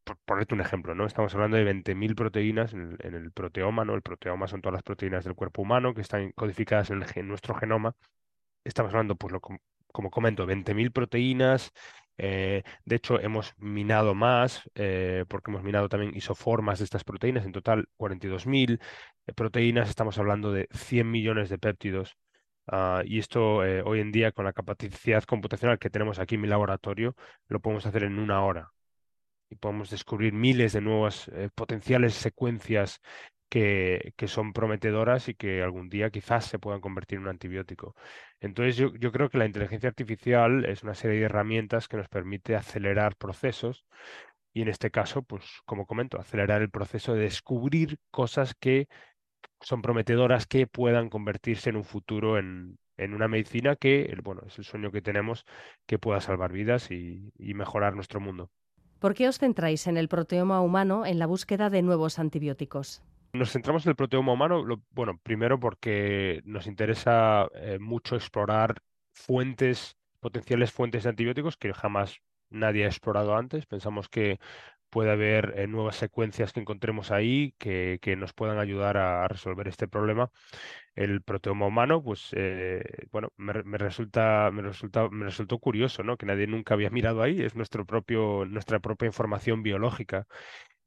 [0.02, 1.06] por ponerte un ejemplo, ¿no?
[1.06, 3.94] Estamos hablando de 20.000 proteínas en el, proteoma, ¿no?
[3.94, 7.94] El proteoma son todas las proteínas del cuerpo humano que están codificadas en, nuestro genoma.
[8.64, 11.70] Estamos hablando, pues, lo, como comento, 20.000 proteínas.
[12.18, 17.46] Eh, de hecho, hemos minado más, eh, porque hemos minado también isoformas de estas proteínas,
[17.46, 18.80] en total 42.000
[19.36, 19.88] proteínas.
[19.88, 22.16] Estamos hablando de 100 millones de péptidos
[22.66, 26.40] Ah, y esto eh, hoy en día con la capacidad computacional que tenemos aquí en
[26.42, 27.14] mi laboratorio
[27.48, 28.72] lo podemos hacer en una hora
[29.50, 33.00] y podemos descubrir miles de nuevas eh, potenciales secuencias
[33.48, 37.94] que, que, son prometedoras y que algún día quizás se puedan convertir en un antibiótico.
[38.40, 42.08] Entonces yo, yo creo que la inteligencia artificial es una serie de herramientas que nos
[42.08, 43.84] permite acelerar procesos
[44.54, 48.88] y en este caso, pues como comento, acelerar el proceso de descubrir cosas que
[49.64, 54.64] son prometedoras que puedan convertirse en un futuro en, una medicina que, bueno, es el
[54.64, 55.44] sueño que tenemos,
[55.86, 58.50] que pueda salvar vidas y, mejorar nuestro mundo.
[59.00, 63.02] ¿Por qué os centráis en el proteoma humano en la búsqueda de nuevos antibióticos?
[63.32, 68.80] Nos centramos en el proteoma humano, bueno, primero porque nos interesa eh, mucho explorar
[69.12, 73.66] fuentes, potenciales fuentes de antibióticos que jamás nadie ha explorado antes.
[73.66, 74.38] Pensamos que
[74.94, 79.88] puede haber nuevas secuencias que encontremos ahí que, que nos puedan ayudar a, resolver este
[79.88, 80.30] problema.
[80.94, 82.30] El proteoma humano, pues,
[83.10, 86.16] bueno, me, me, resulta, me, resulta, me resultó curioso, ¿no?
[86.16, 87.42] Que nadie nunca había mirado ahí.
[87.42, 90.28] Es nuestro propio, nuestra propia información biológica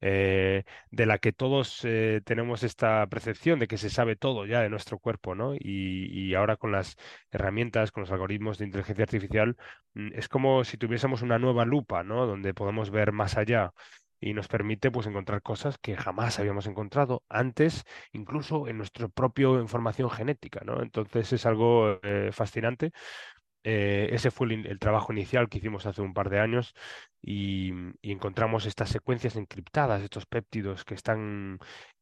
[0.01, 4.62] eh, de la que todos eh, tenemos esta percepción de que se sabe todo ya
[4.62, 5.53] de nuestro cuerpo, ¿no?
[5.55, 6.97] Y, ahora con las
[7.31, 9.57] herramientas, con los algoritmos de inteligencia artificial,
[9.93, 12.25] mm, es como si tuviésemos una nueva lupa, ¿no?
[12.27, 13.71] Donde podemos ver más allá
[14.19, 17.83] y nos permite pues encontrar cosas que jamás habíamos encontrado antes,
[18.13, 20.81] incluso en nuestra propia información genética, ¿no?
[20.81, 22.91] Entonces es algo eh, fascinante
[23.63, 26.73] eh, ese fue el, trabajo inicial que hicimos hace un par de años
[27.21, 31.59] y, encontramos estas secuencias encriptadas, estos péptidos que están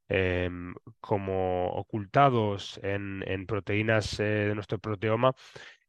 [0.07, 5.33] em, como ocultados en, proteínas eh, de nuestro proteoma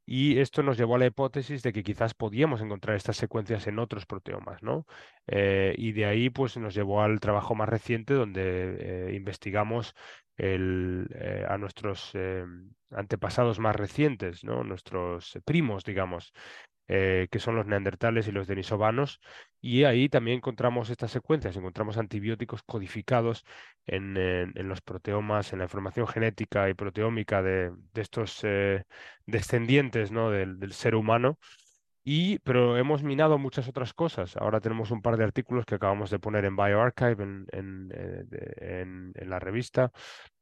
[0.07, 3.79] y esto nos llevó a la hipótesis de que quizás podíamos encontrar estas secuencias en
[3.81, 4.87] otros proteomas, ¿no?
[5.27, 9.95] Eh, y de ahí pues nos llevó al trabajo más reciente donde investigamos
[10.37, 11.09] el,
[11.49, 14.65] a nuestros em, antepasados más recientes, ¿no?
[14.65, 16.33] nuestros primos, digamos,
[16.89, 19.21] eh, que son los neandertales y los denisovanos,
[19.61, 23.45] y ahí también encontramos estas secuencias, encontramos antibióticos codificados
[23.87, 24.15] en,
[24.55, 28.85] los proteomas, en la información genética y proteómica de, estos eh,
[29.27, 30.31] descendientes ¿no?
[30.31, 31.39] del, ser humano.
[32.09, 34.37] Y, pero hemos minado muchas otras cosas.
[34.37, 38.85] Ahora tenemos un par de artículos que acabamos de poner en bioarchive, en, en, eh,
[39.15, 39.91] en la revista,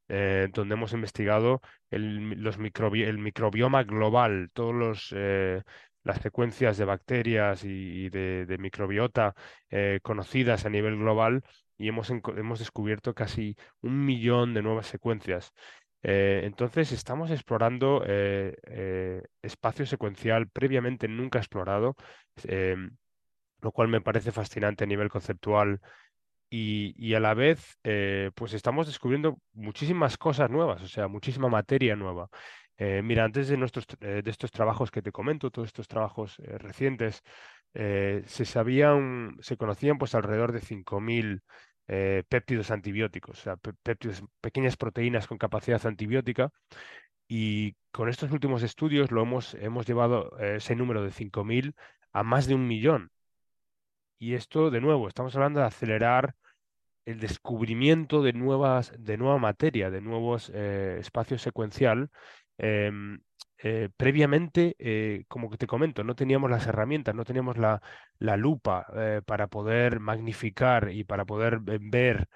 [0.09, 5.62] eh, donde hemos investigado el, los el microbioma global, todas eh,
[6.03, 9.35] las secuencias de bacterias y, de, microbiota
[9.70, 11.42] eh, conocidas a nivel global
[11.79, 15.53] y hemos, hemos descubierto casi un millón de nuevas secuencias.
[16.05, 18.05] Entonces estamos explorando
[19.43, 21.97] espacio secuencial previamente nunca explorado,
[23.61, 25.81] lo cual me parece fascinante a nivel conceptual
[26.51, 31.97] y, a la vez, eh, pues estamos descubriendo muchísimas cosas nuevas, o sea, muchísima materia
[31.97, 32.29] nueva.
[32.77, 36.37] Eh, mira, antes de, nuestros, eh, de estos trabajos que te comento, todos estos trabajos
[36.38, 37.23] recientes,
[37.75, 41.43] se sabían, se conocían pues alrededor de 5.000
[41.87, 43.57] péptidos antibióticos, o sea,
[44.40, 46.51] pequeñas proteínas con capacidad antibiótica.
[47.29, 51.75] Y con estos últimos estudios lo hemos, hemos llevado ese número de 5.000
[52.12, 53.11] a más de un millón.
[54.18, 56.35] Y esto, de nuevo, estamos hablando de acelerar
[57.05, 62.11] el descubrimiento de nuevas, de nueva materia, de nuevos eh, espacios secuencial.
[62.59, 63.20] Em,
[63.59, 67.83] eh, previamente, eh, como que te comento, no teníamos las herramientas, no teníamos la,
[68.19, 68.87] la lupa
[69.27, 72.29] para poder magnificar y para poder ver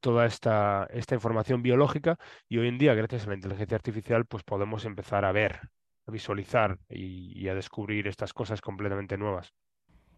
[0.00, 2.16] toda esta, esta información biológica
[2.48, 5.60] y hoy en día, gracias a la inteligencia artificial, pues podemos empezar a ver,
[6.06, 9.54] a visualizar y a descubrir estas cosas completamente nuevas.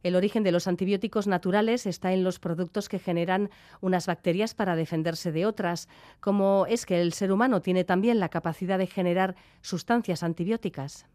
[0.03, 4.77] El origen de los antibióticos naturales está en los productos que generan unas bacterias para
[4.77, 5.89] defenderse de otras,
[6.21, 11.07] como es que el ser humano tiene también la capacidad de generar sustancias antibióticas.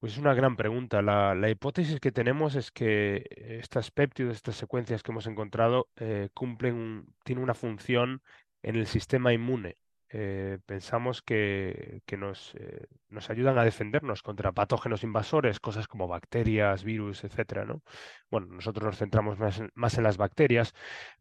[0.00, 1.00] Pues es una gran pregunta.
[1.00, 3.24] La, hipótesis que tenemos es que
[3.62, 8.20] estas péptidos, estas secuencias que hemos encontrado, eh, cumplen, tienen una función
[8.62, 9.76] en el sistema inmune.
[10.16, 16.84] Eh, pensamos que, nos, eh, nos, ayudan a defendernos contra patógenos invasores, cosas como bacterias,
[16.84, 17.82] virus, etcétera, ¿no?
[18.30, 20.72] Bueno, nosotros nos centramos más en, más en las bacterias,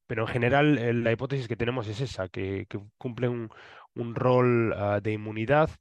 [0.06, 3.50] pero en general la hipótesis que tenemos es esa, que, que cumple un,
[3.96, 5.72] un rol ah, de inmunidad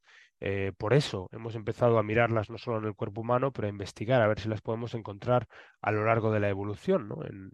[0.44, 3.70] eh, por eso hemos empezado a mirarlas no solo en el cuerpo humano, pero a
[3.70, 5.46] investigar a ver si las podemos encontrar
[5.80, 7.24] a lo largo de la evolución, ¿no?
[7.24, 7.52] en,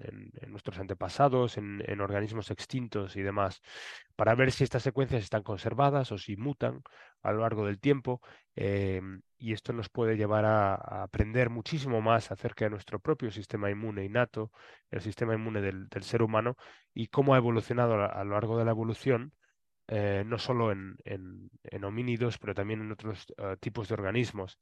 [0.49, 3.61] nuestros antepasados, en, organismos extintos y demás,
[4.17, 6.83] para ver si estas secuencias están conservadas o si mutan
[7.23, 8.23] a lo largo del tiempo.
[8.57, 9.03] Eh,
[9.37, 14.03] y esto nos puede llevar a, aprender muchísimo más acerca de nuestro propio sistema inmune
[14.03, 14.51] innato,
[14.91, 16.57] el sistema inmune del, ser humano
[16.95, 19.35] y cómo ha evolucionado a lo largo de la evolución
[19.91, 20.99] eh, no solo en,
[21.83, 24.59] homínidos, pero también en otros eh, tipos de organismos.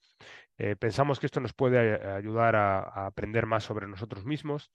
[0.57, 4.71] Eh, pensamos que esto nos puede ayudar a, aprender más sobre nosotros mismos.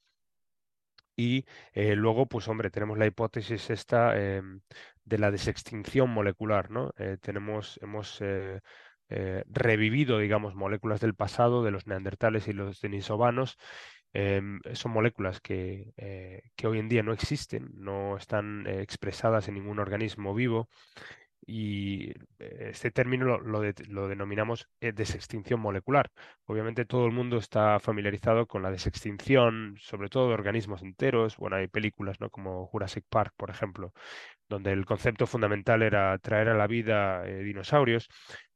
[1.16, 4.62] Y luego, pues hombre, tenemos la hipótesis esta em,
[5.04, 6.92] de la desextinción molecular, ¿no?
[7.22, 8.24] tenemos, hemos
[9.08, 13.58] revivido, digamos, moléculas del pasado de los neandertales y los denisovanos
[14.13, 19.47] Em, son moléculas que, eh, que, hoy en día no existen, no están eh, expresadas
[19.47, 20.69] en ningún organismo vivo
[21.45, 23.62] y este término lo,
[24.08, 26.12] denominamos eh, desextinción molecular.
[26.45, 31.38] Obviamente todo el mundo está familiarizado con la desextinción, sobre todo de organismos enteros.
[31.38, 32.30] Bueno, hay películas ¿no?
[32.30, 33.93] como Jurassic Park, por ejemplo,
[34.50, 38.08] donde el concepto fundamental era traer a la vida dinosaurios.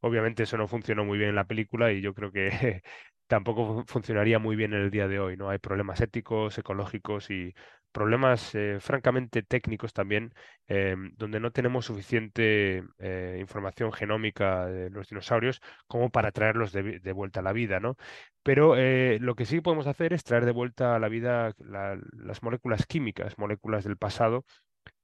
[0.01, 2.81] Obviamente eso no funcionó muy bien en la película y yo creo que
[3.27, 5.49] tampoco funcionaría muy bien en el día de hoy, ¿no?
[5.49, 7.53] Hay problemas éticos, ecológicos y
[7.91, 10.33] problemas eh, francamente técnicos también,
[10.67, 17.11] em, donde no tenemos suficiente eh, información genómica de los dinosaurios como para traerlos de,
[17.13, 17.95] vuelta a la vida, ¿no?
[18.43, 18.75] Pero
[19.19, 23.38] lo que sí podemos hacer es traer de vuelta a la vida las moléculas químicas,
[23.39, 24.45] moléculas del pasado,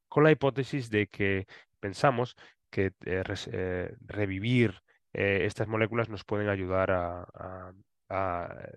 [0.10, 1.48] con la hipótesis de que
[1.80, 2.36] pensamos
[2.70, 2.92] que
[4.02, 4.82] revivir
[5.14, 7.74] estas moléculas nos pueden ayudar a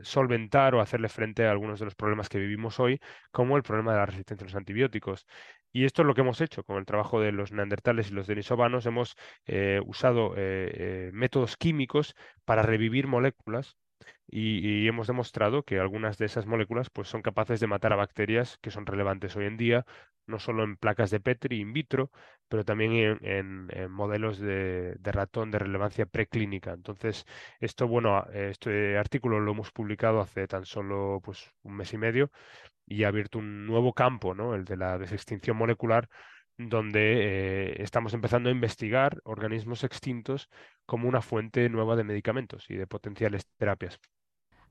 [0.02, 3.92] solventar o hacerle frente a algunos de los problemas que vivimos hoy, como el problema
[3.92, 5.26] de la resistencia a los antibióticos.
[5.72, 8.28] Y esto es lo que hemos hecho con el trabajo de los neandertales y los
[8.28, 8.86] denisovanos.
[8.86, 9.16] Hemos
[9.46, 10.70] eh, usado eh,
[11.08, 13.76] eh, métodos químicos para revivir moléculas
[14.26, 18.58] y, hemos demostrado que algunas de esas moléculas pues, son capaces de matar a bacterias
[18.60, 19.86] que son relevantes hoy en día,
[20.26, 22.10] no solo en placas de Petri in vitro,
[22.48, 26.72] pero también en, modelos de, ratón de relevancia preclínica.
[26.72, 27.26] Entonces,
[27.60, 32.30] esto, bueno, este artículo lo hemos publicado hace tan solo pues, un mes y medio
[32.86, 34.54] y ha abierto un nuevo campo, ¿no?
[34.54, 36.08] el de la desextinción molecular,
[36.58, 40.48] donde eh, estamos empezando a investigar organismos extintos
[40.86, 44.00] como una fuente nueva de medicamentos y de potenciales terapias.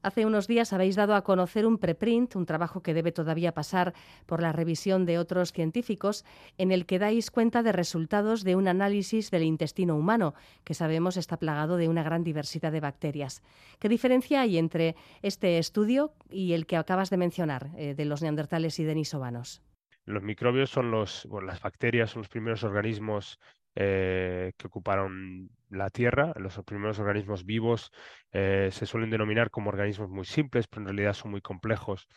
[0.03, 3.93] Hace unos días habéis dado a conocer un preprint, un trabajo que debe todavía pasar
[4.25, 6.25] por la revisión de otros científicos,
[6.57, 10.33] en el que dais cuenta de resultados de un análisis del intestino humano,
[10.65, 13.43] que sabemos está plagado de una gran diversidad de bacterias.
[13.79, 18.21] ¿Qué diferencia hay entre este estudio y el que acabas de mencionar, eh, de los
[18.21, 19.61] neandertales y denisovanos?
[20.05, 23.39] Los microbios son los, bueno, las bacterias son los primeros organismos
[23.75, 26.33] eh, que ocuparon la Tierra.
[26.35, 27.91] Los primeros organismos vivos
[28.31, 32.07] eh, se suelen denominar como organismos muy simples, pero en realidad son muy complejos.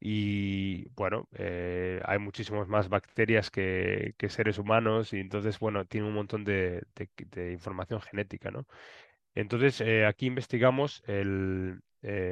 [0.00, 6.14] Y bueno, eh, hay muchísimas más bacterias que, seres humanos y entonces, bueno, tiene un
[6.14, 6.82] montón de,
[7.52, 8.66] información genética, ¿no?
[9.34, 11.02] Entonces, aquí investigamos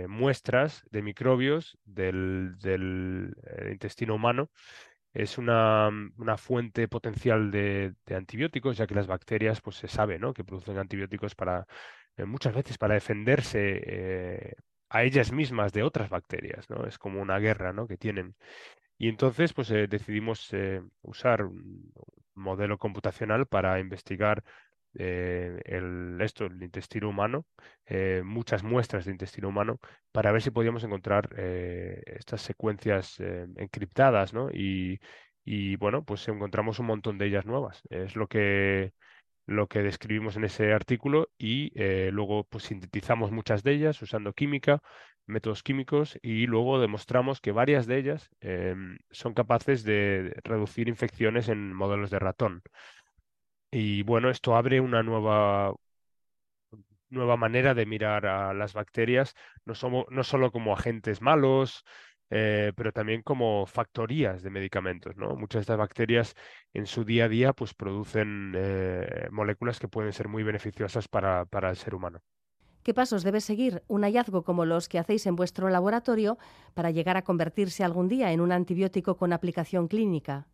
[0.08, 2.56] muestras de microbios del
[3.70, 4.50] intestino humano
[5.12, 10.32] es una, una fuente potencial de, antibióticos, ya que las bacterias, pues se sabe, ¿no?
[10.32, 11.66] Que producen antibióticos para,
[12.16, 14.54] eh, muchas veces para defenderse eh,
[14.88, 16.86] a ellas mismas de otras bacterias, ¿no?
[16.86, 17.86] Es como una guerra, ¿no?
[17.86, 18.36] Que tienen.
[18.98, 20.50] Y entonces, pues eh, decidimos
[21.02, 21.92] usar un
[22.34, 24.44] modelo computacional para investigar
[24.94, 27.46] eh, el, esto, el intestino humano,
[27.86, 29.80] eh, muchas muestras de intestino humano,
[30.12, 33.18] para ver si podíamos encontrar eh, estas secuencias
[33.56, 34.50] encriptadas, ¿no?
[34.50, 35.00] Y,
[35.44, 37.82] y, bueno, pues encontramos un montón de ellas nuevas.
[37.90, 38.92] Es lo que,
[39.46, 41.72] lo que describimos en ese artículo y
[42.10, 44.82] luego pues sintetizamos muchas de ellas usando química,
[45.26, 51.48] métodos químicos y luego demostramos que varias de ellas em, son capaces de reducir infecciones
[51.48, 52.62] en modelos de ratón.
[53.72, 55.74] Y bueno, esto abre una nueva,
[57.08, 61.84] nueva manera de mirar a las bacterias, no, somos, no solo como agentes malos,
[62.30, 65.16] eh, pero también como factorías de medicamentos.
[65.16, 65.36] ¿no?
[65.36, 66.34] Muchas de estas bacterias
[66.74, 71.46] en su día a día pues, producen eh, moléculas que pueden ser muy beneficiosas para,
[71.46, 72.20] para el ser humano.
[72.82, 76.36] ¿Qué pasos debe seguir un hallazgo como los que hacéis en vuestro laboratorio
[76.74, 80.46] para llegar a convertirse algún día en un antibiótico con aplicación clínica?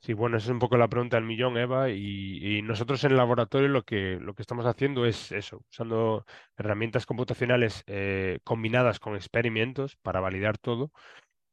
[0.00, 3.16] Sí, bueno, esa es un poco la pregunta del millón, Eva, y, nosotros en el
[3.16, 6.26] laboratorio lo que, lo que estamos haciendo es eso, usando
[6.58, 10.92] herramientas computacionales eh, combinadas con experimentos para validar todo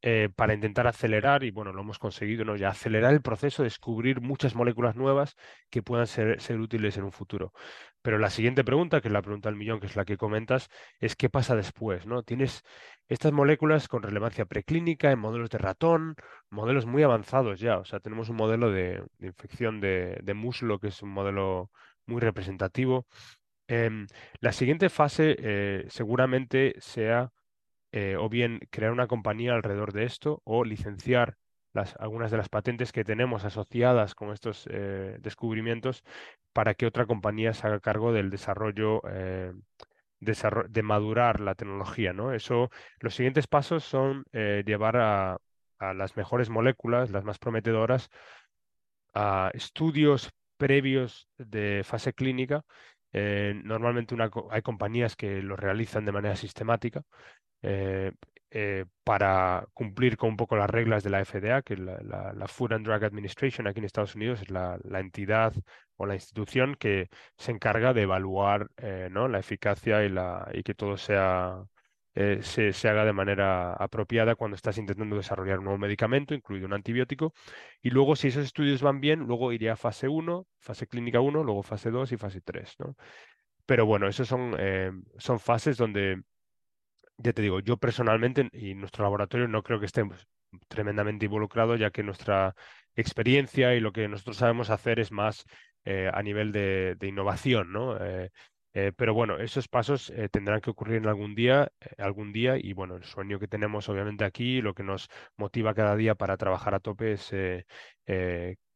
[0.03, 2.55] eh, para intentar acelerar, y bueno, lo hemos conseguido, ¿no?
[2.55, 5.35] Ya acelerar el proceso, descubrir muchas moléculas nuevas
[5.69, 7.53] que puedan ser, ser, útiles en un futuro.
[8.01, 10.69] Pero la siguiente pregunta, que es la pregunta del millón, que es la que comentas,
[10.99, 12.23] es qué pasa después, ¿no?
[12.23, 12.63] Tienes
[13.09, 16.15] estas moléculas con relevancia preclínica en modelos de ratón,
[16.49, 21.01] modelos muy avanzados ya, o sea, tenemos un modelo de, infección de, muslo que es
[21.03, 21.69] un modelo
[22.05, 23.05] muy representativo.
[23.67, 24.07] Em,
[24.39, 27.31] la siguiente fase eh, seguramente sea
[27.93, 31.37] eh, o bien crear una compañía alrededor de esto o licenciar
[31.99, 36.03] algunas de las patentes que tenemos asociadas con estos eh, descubrimientos
[36.53, 39.53] para que otra compañía se haga cargo del desarrollo, eh,
[40.19, 42.13] de madurar la tecnología.
[42.13, 42.33] ¿no?
[42.33, 45.37] Eso, los siguientes pasos son llevar a,
[45.79, 48.09] las mejores moléculas, las más prometedoras,
[49.13, 52.63] a estudios previos de fase clínica.
[53.13, 54.15] normalmente
[54.51, 57.03] hay compañías que lo realizan de manera sistemática
[57.61, 58.11] eh,
[58.53, 62.85] eh, para cumplir con un poco las reglas de la FDA, que la, Food and
[62.85, 65.53] Drug Administration aquí en Estados Unidos es la, entidad
[65.95, 69.27] o la institución que se encarga de evaluar eh, ¿no?
[69.29, 70.03] la eficacia
[70.53, 71.63] y que todo sea,
[72.13, 76.73] se, se, haga de manera apropiada cuando estás intentando desarrollar un nuevo medicamento, incluido un
[76.73, 77.33] antibiótico.
[77.81, 81.43] Y luego, si esos estudios van bien, luego iría a fase 1, fase clínica 1,
[81.43, 82.75] luego fase 2 y fase 3.
[82.79, 82.95] ¿no?
[83.65, 84.57] Pero bueno, esas son,
[85.17, 86.21] son fases donde
[87.23, 90.27] ya te digo, yo personalmente y nuestro laboratorio no creo que estemos
[90.67, 92.55] tremendamente involucrado, ya que nuestra
[92.95, 95.45] experiencia y lo que nosotros sabemos hacer es más
[95.85, 97.97] a nivel de, innovación, ¿no?
[98.95, 103.03] pero bueno, esos pasos tendrán que ocurrir en algún día, algún día, y bueno, el
[103.05, 107.13] sueño que tenemos obviamente aquí, lo que nos motiva cada día para trabajar a tope
[107.13, 107.33] es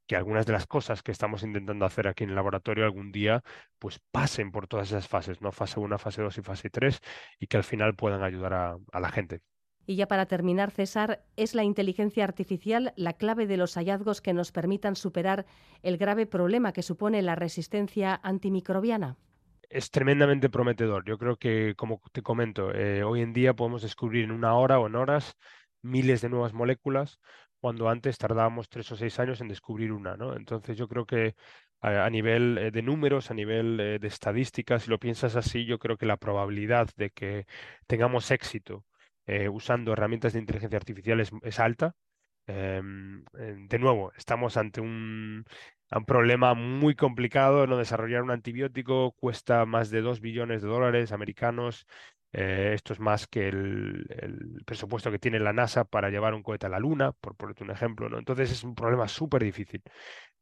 [0.08, 3.44] que algunas de las cosas que estamos intentando hacer aquí en el laboratorio algún día
[3.80, 5.52] pues pasen por todas esas fases, ¿no?
[5.52, 7.00] Fase 1, fase 2 y fase 3
[7.40, 9.42] y que al final puedan ayudar a, a la gente.
[9.88, 14.34] Y ya para terminar, César, ¿es la inteligencia artificial la clave de los hallazgos que
[14.34, 15.46] nos permitan superar
[15.84, 19.18] el grave problema que supone la resistencia antimicrobiana?
[19.70, 21.06] Es tremendamente prometedor.
[21.06, 24.80] Yo creo que, como te comento, eh, hoy en día podemos descubrir en una hora
[24.80, 25.36] o en horas
[25.84, 27.20] miles de nuevas moléculas
[27.66, 30.36] cuando antes tardábamos tres o seis años en descubrir una, ¿no?
[30.36, 31.34] Entonces yo creo que
[31.82, 35.80] a, nivel eh, de números, a nivel eh, de estadísticas, si lo piensas así, yo
[35.80, 37.48] creo que la probabilidad de que
[37.88, 38.86] tengamos éxito
[39.26, 41.96] eh, usando herramientas de inteligencia artificial es, alta.
[42.46, 45.44] Em, de nuevo, estamos ante un,
[46.06, 47.78] problema muy complicado, ¿no?
[47.78, 51.88] Desarrollar un antibiótico cuesta más de 2 billones de dólares americanos.
[52.38, 56.66] Eh, esto es más que el, presupuesto que tiene la NASA para llevar un cohete
[56.66, 58.10] a la Luna, por ponerte un ejemplo.
[58.10, 58.20] ¿no?
[58.20, 59.82] Entonces es un problema súper difícil.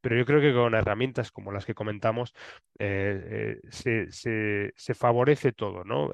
[0.00, 2.34] Pero yo creo que con herramientas como las que comentamos
[2.78, 5.84] eh, eh, se, favorece todo.
[5.84, 6.10] ¿no?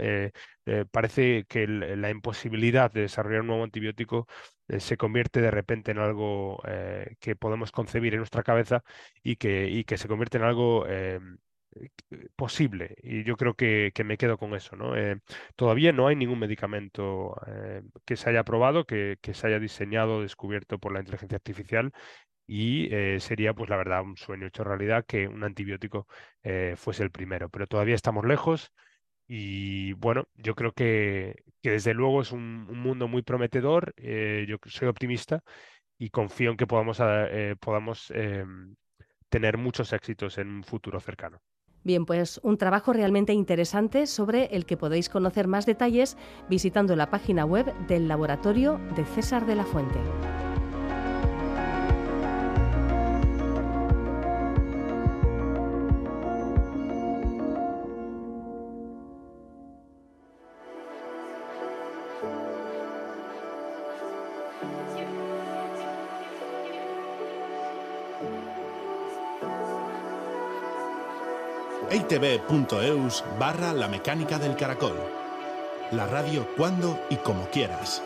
[0.91, 4.29] parece que la imposibilidad de desarrollar un nuevo antibiótico
[4.79, 6.63] se convierte de repente en algo
[7.19, 8.85] que podemos concebir en nuestra cabeza
[9.23, 10.87] y que, y que se convierte en algo
[12.37, 14.77] posible y yo creo que, me quedo con eso.
[14.77, 14.97] ¿no?
[14.97, 15.21] Eh,
[15.57, 20.79] todavía no hay ningún medicamento eh, que se haya probado, que, se haya diseñado, descubierto
[20.79, 21.93] por la inteligencia artificial
[22.47, 26.07] y eh, sería, pues la verdad, un sueño hecho realidad que un antibiótico
[26.77, 28.73] fuese el primero, pero todavía estamos lejos
[29.29, 35.43] y bueno, yo creo que, desde luego es un, mundo muy prometedor, yo soy optimista
[35.99, 37.01] y confío en que podamos,
[37.61, 38.75] podamos em,
[39.29, 41.41] tener muchos éxitos en un futuro cercano.
[41.83, 46.17] Bien, pues un trabajo realmente interesante sobre el que podéis conocer más detalles
[46.49, 49.99] visitando la página web del laboratorio de César de la Fuente.
[72.11, 74.97] itv.eus barra la mecánica del caracol.
[75.93, 78.03] La radio cuando y como quieras.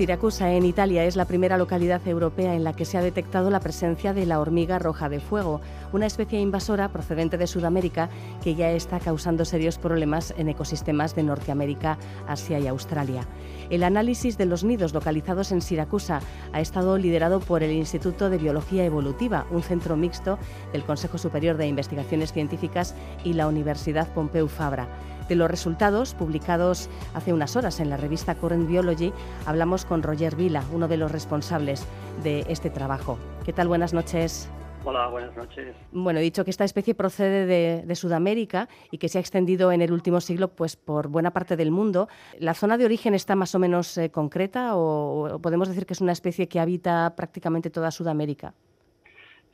[0.00, 3.60] Siracusa, en Italia, es la primera localidad europea en la que se ha detectado la
[3.60, 5.60] presencia de la hormiga roja de fuego,
[5.92, 8.08] una especie invasora procedente de Sudamérica
[8.42, 13.26] que ya está causando serios problemas en ecosistemas de Norteamérica, Asia y Australia.
[13.68, 16.20] El análisis de los nidos localizados en Siracusa
[16.54, 20.38] ha estado liderado por el Instituto de Biología Evolutiva, un centro mixto
[20.72, 24.88] del Consejo Superior de Investigaciones Científicas y la Universidad Pompeu Fabra.
[25.30, 29.12] De los resultados, publicados hace unas horas en la revista Current Biology,
[29.46, 31.86] hablamos con Roger Vila, uno de los responsables
[32.24, 33.16] de este trabajo.
[33.44, 33.68] ¿Qué tal?
[33.68, 34.50] Buenas noches.
[34.84, 35.76] Hola, buenas noches.
[35.92, 37.46] Bueno, he dicho que esta especie procede
[37.86, 41.54] de, Sudamérica y que se ha extendido en el último siglo pues, por buena parte
[41.56, 42.08] del mundo.
[42.40, 46.00] ¿La zona de origen está más o menos eh, concreta o, podemos decir que es
[46.00, 48.52] una especie que habita prácticamente toda Sudamérica?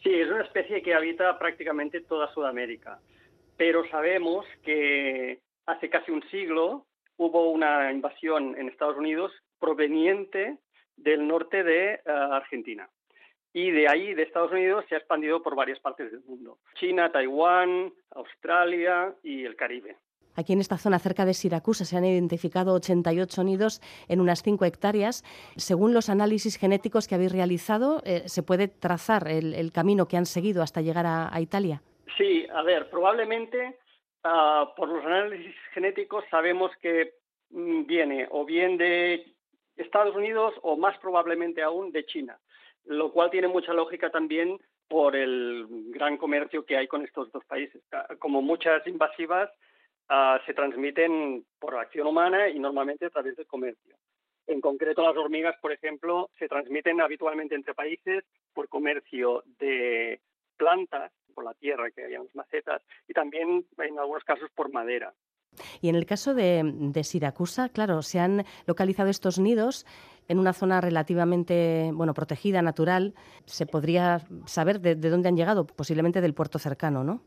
[0.02, 2.98] Sí, es una especie que habita prácticamente toda Sudamérica,
[3.58, 6.86] pero sabemos que hace casi un siglo
[7.16, 10.58] hubo una invasión en Estados Unidos proveniente
[10.96, 12.88] del norte de eh, Argentina.
[13.52, 16.58] Y de ahí, de Estados Unidos, se ha expandido por varias partes del mundo.
[16.74, 19.96] China, Taiwán, Australia y el Caribe.
[20.34, 24.66] Aquí en esta zona cerca de Siracusa se han identificado 88 nidos en unas 5
[24.66, 25.22] hectáreas.
[25.56, 30.26] Según los análisis genéticos que habéis realizado, eh, ¿se puede trazar el, camino que han
[30.26, 31.80] seguido hasta llegar a Italia?
[32.18, 33.78] Sí, a ver, probablemente
[34.28, 37.14] Ah, por los análisis genéticos sabemos que
[37.50, 39.24] mm, viene o bien de
[39.76, 42.36] Estados Unidos o más probablemente aún de China,
[42.86, 44.58] lo cual tiene mucha lógica también
[44.88, 47.80] por el gran comercio que hay con estos dos países.
[47.92, 49.48] Ah, como muchas invasivas
[50.08, 53.94] ah, se transmiten por acción humana y normalmente a través del comercio.
[54.48, 60.20] En concreto, las hormigas, por ejemplo, se transmiten habitualmente entre países por comercio de
[60.56, 65.12] plantas por la tierra, que había macetas, y también en algunos casos por madera.
[65.80, 69.86] Y en el caso de, Siracusa, claro, se han localizado estos nidos
[70.28, 73.14] en una zona relativamente bueno protegida, natural.
[73.44, 77.22] Se podría saber de, dónde han llegado, posiblemente del puerto cercano, ¿no?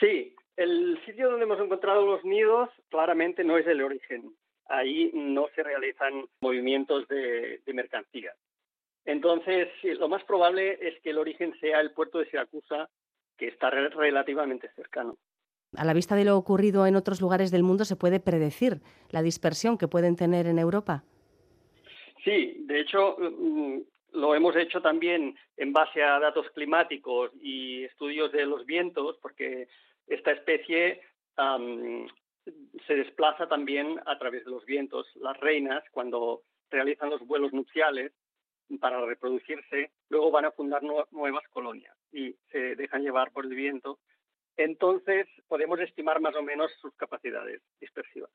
[0.00, 4.34] Sí, el sitio donde hemos encontrado los nidos claramente no es el origen.
[4.68, 8.36] ahí no se realizan movimientos de, mercancías.
[9.04, 12.88] Entonces, lo más probable es que el origen sea el puerto de Siracusa,
[13.36, 15.16] que está relativamente cercano.
[15.76, 18.80] A la vista de lo ocurrido en otros lugares del mundo, ¿se puede predecir
[19.10, 21.04] la dispersión que pueden tener en Europa?
[22.22, 23.80] Sí, de hecho, mm,
[24.12, 29.66] lo hemos hecho también en base a datos climáticos y estudios de los vientos, porque
[30.06, 31.00] esta especie
[32.86, 35.06] se desplaza también a través de los vientos.
[35.14, 38.12] Las reinas, cuando realizan los vuelos nupciales
[38.80, 43.98] para reproducirse, luego van a fundar nuevas colonias y se dejan llevar por el viento.
[44.56, 48.30] Entonces, podemos estimar más o menos sus capacidades dispersivas.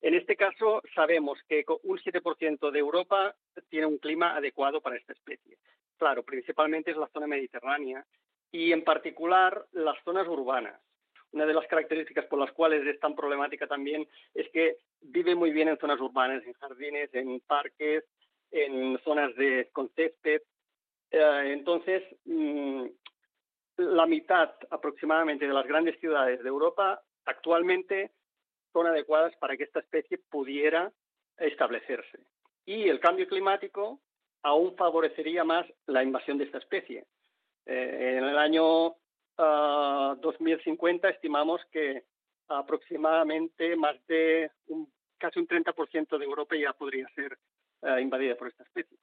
[0.00, 3.34] En este caso, sabemos que un 7% de Europa
[3.68, 5.58] tiene un clima adecuado para esta especie.
[5.96, 8.04] Claro, principalmente es la zona mediterránea
[8.52, 10.80] y en particular las zonas urbanas
[11.34, 15.50] una de las características por las cuales es tan problemática también es que vive muy
[15.50, 18.04] bien en zonas urbanas, en jardines, en parques,
[18.54, 20.42] en zonas de con césped.
[21.10, 22.86] Eh, entonces, mm,
[23.78, 28.12] la mitad aproximadamente de las grandes ciudades de Europa actualmente
[28.72, 30.92] son adecuadas para que esta especie pudiera
[31.36, 32.18] establecerse.
[32.64, 34.00] Y el cambio climático
[34.42, 37.06] aún favorecería más la invasión de esta especie.
[37.66, 38.94] Eh, en el año
[39.36, 42.04] 2050 estimamos que
[42.46, 44.48] aproximadamente más de
[45.18, 47.36] casi un 30% de Europa ya podría ser
[47.84, 48.98] eh, invadida por esta especie.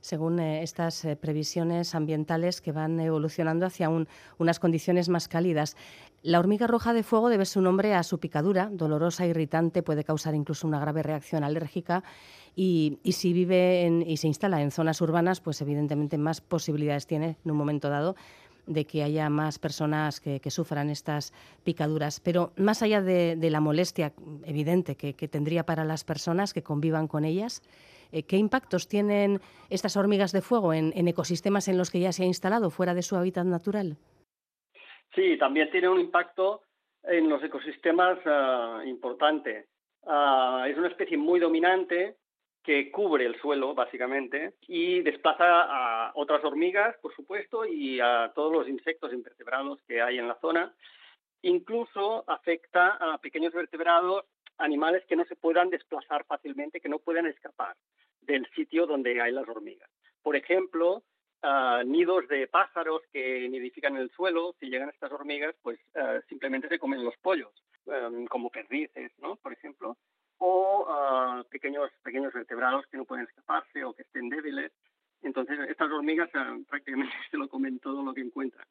[0.00, 5.76] Según eh, estas eh, previsiones ambientales que van evolucionando hacia unas condiciones más cálidas.
[6.22, 10.34] La hormiga roja de fuego debe su nombre a su picadura, dolorosa, irritante, puede causar
[10.34, 12.02] incluso una grave reacción alérgica
[12.56, 17.36] y, y si vive y se instala en zonas urbanas, pues evidentemente más posibilidades tiene
[17.44, 18.16] en un momento dado
[18.66, 21.32] de que haya más personas que, sufran estas
[21.64, 22.20] picaduras.
[22.20, 24.12] Pero más allá de, la molestia
[24.44, 27.62] evidente que, tendría para las personas que convivan con ellas,
[28.12, 29.40] eh, ¿qué impactos tienen
[29.70, 33.02] estas hormigas de fuego en, ecosistemas en los que ya se ha instalado fuera de
[33.02, 33.96] su hábitat natural?
[35.14, 36.62] Sí, también tiene un impacto
[37.02, 39.66] en los ecosistemas ah, importante.
[40.06, 42.16] Ah, es una especie muy dominante
[42.62, 48.52] que cubre el suelo, básicamente, y desplaza a otras hormigas, por supuesto, y a todos
[48.52, 50.72] los insectos invertebrados que hay en la zona.
[51.42, 54.24] Incluso afecta a pequeños vertebrados,
[54.58, 57.76] animales que no se puedan desplazar fácilmente, que no puedan escapar
[58.20, 59.90] del sitio donde hay las hormigas.
[60.22, 61.02] Por ejemplo,
[61.84, 65.80] nidos de pájaros que nidifican en el suelo, si llegan estas hormigas, pues
[66.28, 67.52] simplemente se comen los pollos,
[67.86, 69.34] em, como perdices, ¿no?
[69.36, 69.96] Por ejemplo
[70.44, 74.72] o uh, pequeños, pequeños vertebrados que no pueden escaparse o que estén débiles.
[75.22, 78.66] Entonces, estas hormigas uh, prácticamente se lo comen todo lo que encuentran.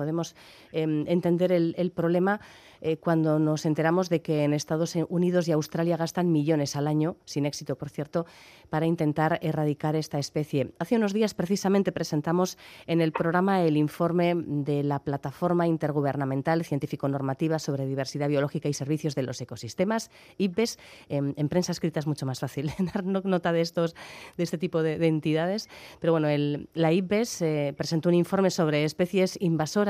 [0.00, 0.34] Podemos
[0.72, 2.40] eh, entender el, problema
[2.80, 7.16] eh, cuando nos enteramos de que en Estados Unidos y Australia gastan millones al año,
[7.26, 8.24] sin éxito por cierto,
[8.70, 10.72] para intentar erradicar esta especie.
[10.78, 17.58] Hace unos días precisamente presentamos en el programa el informe de la Plataforma Intergubernamental Científico-Normativa
[17.58, 20.78] sobre Diversidad Biológica y Servicios de los Ecosistemas, IPBES.
[21.10, 23.94] en prensa escrita es mucho más fácil dar nota de, estos,
[24.38, 25.68] de este tipo de, entidades,
[26.00, 26.28] pero bueno,
[26.72, 29.89] la IPBES eh, presentó un informe sobre especies invasoras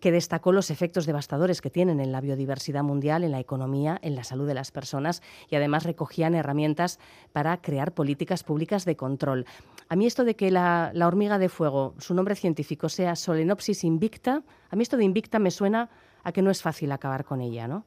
[0.00, 4.16] que destacó los efectos devastadores que tienen en la biodiversidad mundial, en la economía, en
[4.16, 6.98] la salud de las personas y además recogían herramientas
[7.32, 9.44] para crear políticas públicas de control.
[9.88, 14.42] A mí esto de que la, hormiga de fuego, su nombre científico sea Solenopsis invicta,
[14.70, 15.90] a mí esto de invicta me suena
[16.24, 17.84] a que no es fácil acabar con ella, ¿no?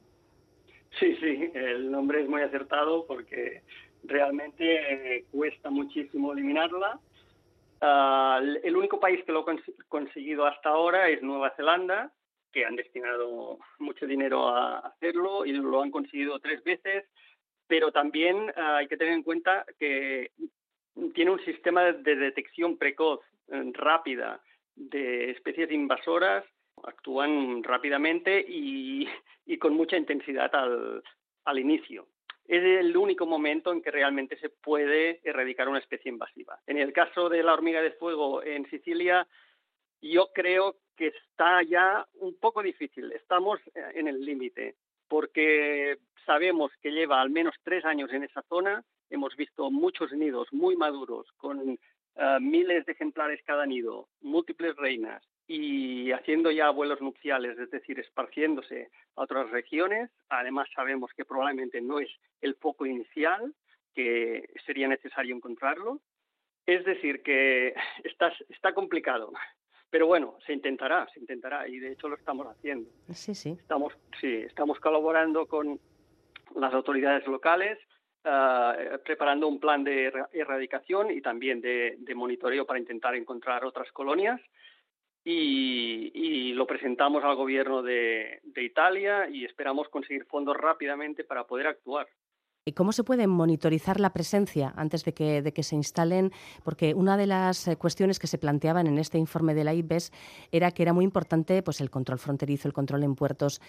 [0.98, 3.62] Sí, sí, el nombre es muy acertado porque
[4.04, 7.00] realmente eh, cuesta muchísimo eliminarla
[7.80, 9.56] Ah, el único país que lo ha
[9.88, 12.12] conseguido hasta ahora es Nueva Zelanda,
[12.52, 17.04] que han destinado mucho dinero a hacerlo y lo han conseguido tres veces,
[17.66, 20.30] pero también ah, hay que tener en cuenta que
[21.14, 24.40] tiene un sistema de detección precoz, eh, rápida,
[24.76, 26.44] de especies invasoras,
[26.82, 29.08] actúan rápidamente y,
[29.58, 30.50] con mucha intensidad
[31.44, 32.06] al inicio
[32.46, 36.60] es el único momento en que realmente se puede erradicar una especie invasiva.
[36.66, 39.26] En el caso de la hormiga de fuego en Sicilia,
[40.02, 43.10] yo creo que está ya un poco difícil.
[43.12, 44.76] Estamos eh, en el límite
[45.08, 48.84] porque sabemos que lleva al menos tres años en esa zona.
[49.10, 55.22] Hemos visto muchos nidos muy maduros con eh, miles de ejemplares cada nido, múltiples reinas
[55.46, 60.10] y haciendo ya vuelos nupciales, es decir, esparciéndose a otras regiones.
[60.28, 62.08] Además, sabemos que probablemente no es
[62.40, 63.54] el foco inicial,
[63.94, 66.00] que sería necesario encontrarlo.
[66.66, 67.74] Es decir, que
[68.04, 69.32] está, está complicado.
[69.90, 72.90] Pero bueno, se intentará, se intentará y de hecho lo estamos haciendo.
[73.12, 73.50] Sí, sí.
[73.50, 75.78] Estamos, sí, estamos colaborando con
[76.56, 77.78] las autoridades locales,
[78.24, 84.40] eh, preparando un plan de erradicación y también de, monitoreo para intentar encontrar otras colonias.
[85.24, 92.06] Y, lo presentamos al gobierno de Italia y esperamos conseguir fondos rápidamente para poder actuar.
[92.66, 96.30] ¿Y cómo se puede monitorizar la presencia antes de que, se instalen?
[96.64, 100.12] Porque una de las eh, cuestiones que se planteaban en este informe de la IBES
[100.50, 103.60] era que era muy importante pues, el control fronterizo, el control en puertos.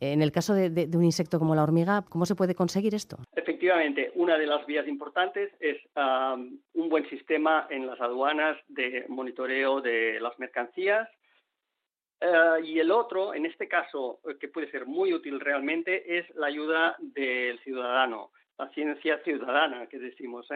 [0.00, 3.16] En el caso de, un insecto como la hormiga, ¿cómo se puede conseguir esto?
[3.34, 9.80] Efectivamente, una de las vías importantes es un buen sistema en las aduanas de monitoreo
[9.80, 11.08] de las mercancías.
[12.20, 16.28] Eh, y el otro, en este caso, eh, que puede ser muy útil realmente, es
[16.36, 18.30] la ayuda del ciudadano
[18.70, 20.46] ciencia ciudadana que decimos.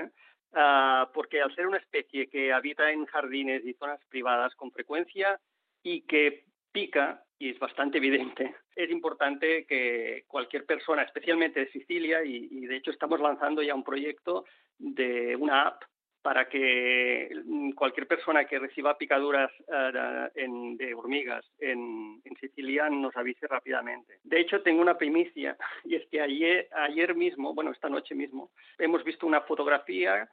[0.53, 5.39] Ah, porque al ser una especie que habita en jardines y zonas privadas con frecuencia
[5.83, 12.25] y que pica, y es bastante evidente, es importante que cualquier persona, especialmente de Sicilia,
[12.25, 14.45] y de hecho estamos lanzando ya un proyecto
[14.79, 15.83] de una app
[16.27, 23.47] para que mm, cualquier persona que reciba picaduras eh, de hormigas en, Sicilia nos avise
[23.47, 24.19] rápidamente.
[24.25, 29.05] De hecho, tengo una primicia y es que ayer, mismo, bueno, esta noche mismo, hemos
[29.05, 30.29] visto una fotografía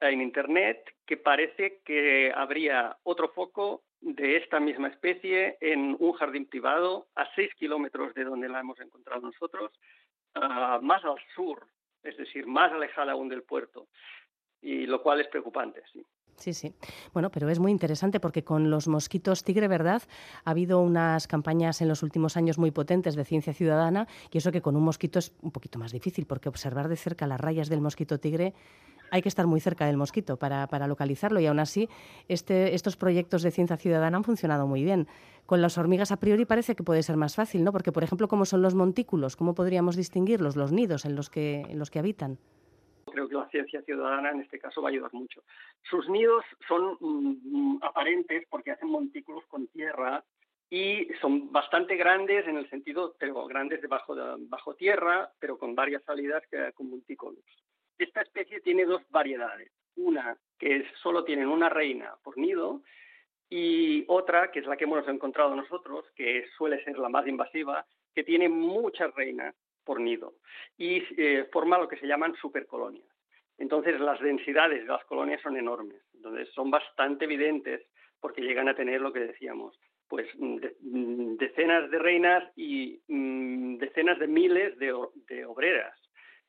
[0.00, 6.46] en Internet que parece que habría otro foco de esta misma especie en un jardín
[6.46, 9.72] privado a seis kilómetros de donde la hemos encontrado nosotros,
[10.36, 11.66] ah, más al sur,
[12.02, 13.88] es decir, más alejada aún del puerto
[14.64, 16.04] y lo cual es preocupante, sí.
[16.36, 16.74] Sí, sí.
[17.12, 20.02] Bueno, pero es muy interesante porque con los mosquitos tigre, ¿verdad?
[20.44, 24.50] Ha habido unas campañas en los últimos años muy potentes de ciencia ciudadana y eso
[24.50, 27.68] que con un mosquito es un poquito más difícil porque observar de cerca las rayas
[27.68, 28.52] del mosquito tigre
[29.10, 31.88] hay que estar muy cerca del mosquito para, para localizarlo y aún así
[32.26, 35.06] este, estos proyectos de ciencia ciudadana han funcionado muy bien.
[35.46, 37.70] Con las hormigas a priori parece que puede ser más fácil, ¿no?
[37.70, 39.36] Porque, por ejemplo, ¿cómo son los montículos?
[39.36, 42.38] ¿Cómo podríamos distinguirlos, los nidos en los que, en los que habitan?
[43.14, 45.42] Creo que la ciencia ciudadana en este caso va a ayudar mucho.
[45.88, 50.24] Sus nidos son mm, aparentes porque hacen montículos con tierra
[50.68, 55.74] y son bastante grandes en el sentido, pero grandes debajo de bajo tierra, pero con
[55.74, 57.44] varias salidas que, con montículos.
[57.96, 59.70] Esta especie tiene dos variedades.
[59.96, 62.82] Una que solo tienen una reina por nido
[63.48, 67.86] y otra, que es la que hemos encontrado nosotros, que suele ser la más invasiva,
[68.12, 69.54] que tiene muchas reinas
[69.84, 70.34] por nido
[70.76, 73.06] y eh, forma lo que se llaman supercolonias.
[73.58, 77.82] Entonces las densidades de las colonias son enormes, entonces son bastante evidentes
[78.20, 79.78] porque llegan a tener lo que decíamos,
[80.08, 84.92] pues mm, mm, decenas de reinas y mm, decenas de miles de,
[85.44, 85.98] obreras.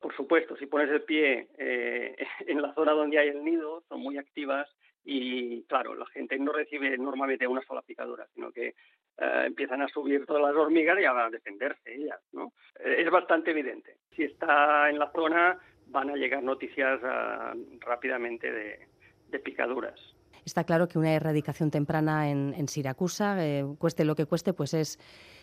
[0.00, 2.16] Por supuesto, si pones el pie eh,
[2.46, 4.68] en la zona donde hay el nido, son muy activas
[5.08, 8.74] y claro, la gente no recibe normalmente una sola picadura, sino que
[9.18, 12.52] eh, empiezan a subir todas las hormigas y a defenderse ellas, ¿no?
[12.80, 13.98] Eh, es bastante evidente.
[14.16, 20.00] Si está en la zona, van a llegar noticias ah, rápidamente de, picaduras.
[20.44, 24.98] Está claro que una erradicación temprana en, Siracusa, eh, cueste lo que cueste, pues es,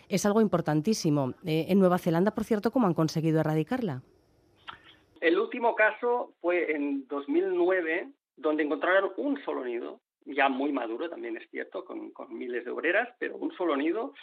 [0.09, 1.35] es algo importantísimo.
[1.45, 4.01] en Nueva Zelanda, por cierto, ¿cómo han conseguido erradicarla?
[5.21, 11.37] El último caso fue en 2009, donde encontraron un solo nido ya muy maduro, también
[11.37, 14.13] es cierto, con, miles de obreras, pero un solo nido,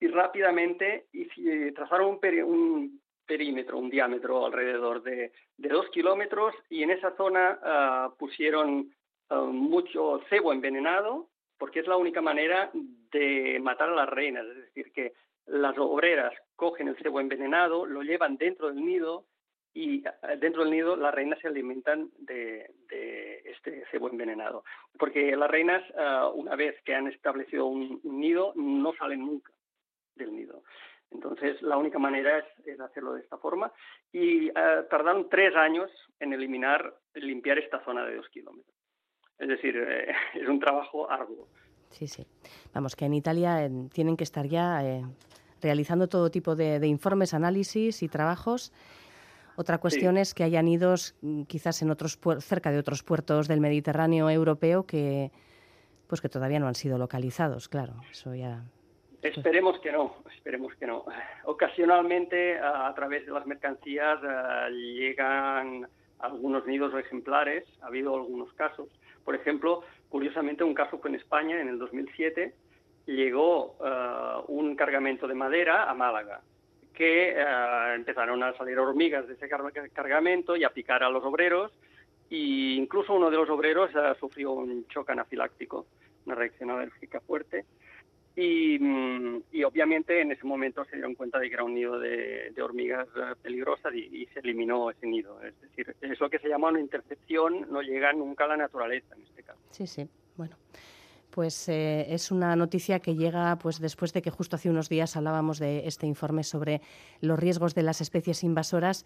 [0.00, 7.16] y rápidamente y, trazaron un, perímetro, un diámetro alrededor de, dos kilómetros, y en esa
[7.16, 8.92] zona ah, pusieron
[9.30, 11.28] ah, mucho cebo envenenado,
[11.58, 15.12] porque es la única manera de matar a las reinas, es decir, que
[15.46, 19.26] las obreras cogen el cebo envenenado, lo llevan dentro del nido
[19.74, 22.70] y eh, dentro del nido las reinas se alimentan de,
[23.44, 24.64] este cebo envenenado.
[24.98, 29.52] Porque las reinas, eh, una vez que han establecido un, nido, no salen nunca
[30.14, 30.62] del nido.
[31.10, 33.72] Entonces, la única manera es, hacerlo de esta forma.
[34.12, 34.52] Y eh,
[34.88, 38.74] tardaron tres años en eliminar, limpiar esta zona de dos kilómetros.
[39.38, 39.76] Es decir,
[40.34, 41.48] es un trabajo arduo.
[41.90, 42.24] Sí, sí.
[42.72, 44.80] Vamos, que en Italia tienen que estar ya
[45.62, 48.72] realizando todo tipo de informes, análisis y trabajos
[49.56, 53.60] otra cuestión es que hayan ido mm, quizás en otros cerca de otros puertos del
[53.60, 55.30] Mediterráneo europeo que
[56.06, 57.94] pues que todavía no han sido localizados, claro.
[58.10, 58.62] Eso ya
[59.24, 61.06] Esperemos que no, esperemos que no.
[61.44, 64.20] Ocasionalmente, a, través de las mercancías,
[64.70, 65.88] llegan
[66.18, 67.64] algunos nidos o ejemplares.
[67.80, 68.88] Ha habido algunos casos.
[69.24, 72.54] Por ejemplo, curiosamente, un caso fue en España en el 2007.
[73.06, 73.78] Llegó
[74.48, 76.42] un cargamento de madera a Málaga
[76.94, 81.72] que eh, empezaron a salir hormigas de ese cargamento y a picar a los obreros
[82.30, 85.86] e incluso uno de los obreros eh, sufrió un choque anafiláctico,
[86.24, 87.64] una reacción alérgica fuerte
[88.36, 92.52] Mm, y, obviamente en ese momento se dieron cuenta de que era un nido de,
[92.60, 95.40] hormigas eh, peligrosas y, se eliminó ese nido.
[95.42, 99.14] Es decir, es lo que se llama una intercepción, no llega nunca a la naturaleza
[99.14, 99.60] en este caso.
[99.70, 100.56] Sí, sí, bueno.
[101.34, 105.16] Pues eh, es una noticia que llega pues después de que justo hace unos días
[105.16, 106.80] hablábamos de este informe sobre
[107.20, 109.04] los riesgos de las especies invasoras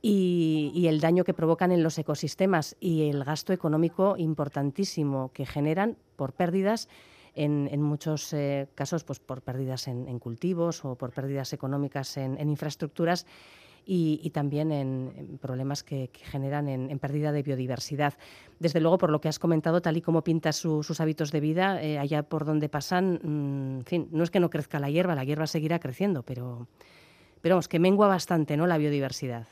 [0.00, 5.96] y, el daño que provocan en los ecosistemas y el gasto económico importantísimo que generan
[6.14, 6.88] por pérdidas
[7.34, 13.26] en, muchos eh, casos pues, por pérdidas en, cultivos o por pérdidas económicas en, infraestructuras.
[13.86, 18.14] Y, también en, problemas que, generan en, pérdida de biodiversidad.
[18.58, 21.82] Desde luego, por lo que has comentado, tal y como pintas sus hábitos de vida,
[21.82, 25.14] eh, allá por donde pasan, mm, en fin, no es que no crezca la hierba,
[25.14, 26.66] la hierba seguirá creciendo, pero,
[27.42, 28.66] pero vamos, que mengua bastante ¿no?
[28.66, 29.46] la biodiversidad.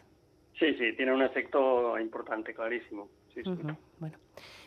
[0.58, 3.08] Sí, sí, tiene un efecto importante, clarísimo.
[3.98, 4.18] Bueno.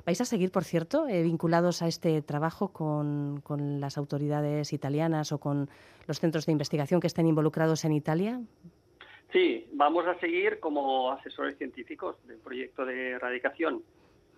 [0.05, 3.41] ¿Vais a seguir, por cierto, eh, vinculados a este trabajo con,
[3.79, 5.69] las autoridades italianas o con
[6.07, 8.41] los centros de investigación que estén involucrados en Italia?
[9.35, 13.83] Sí, vamos a seguir como asesores científicos del proyecto de erradicación.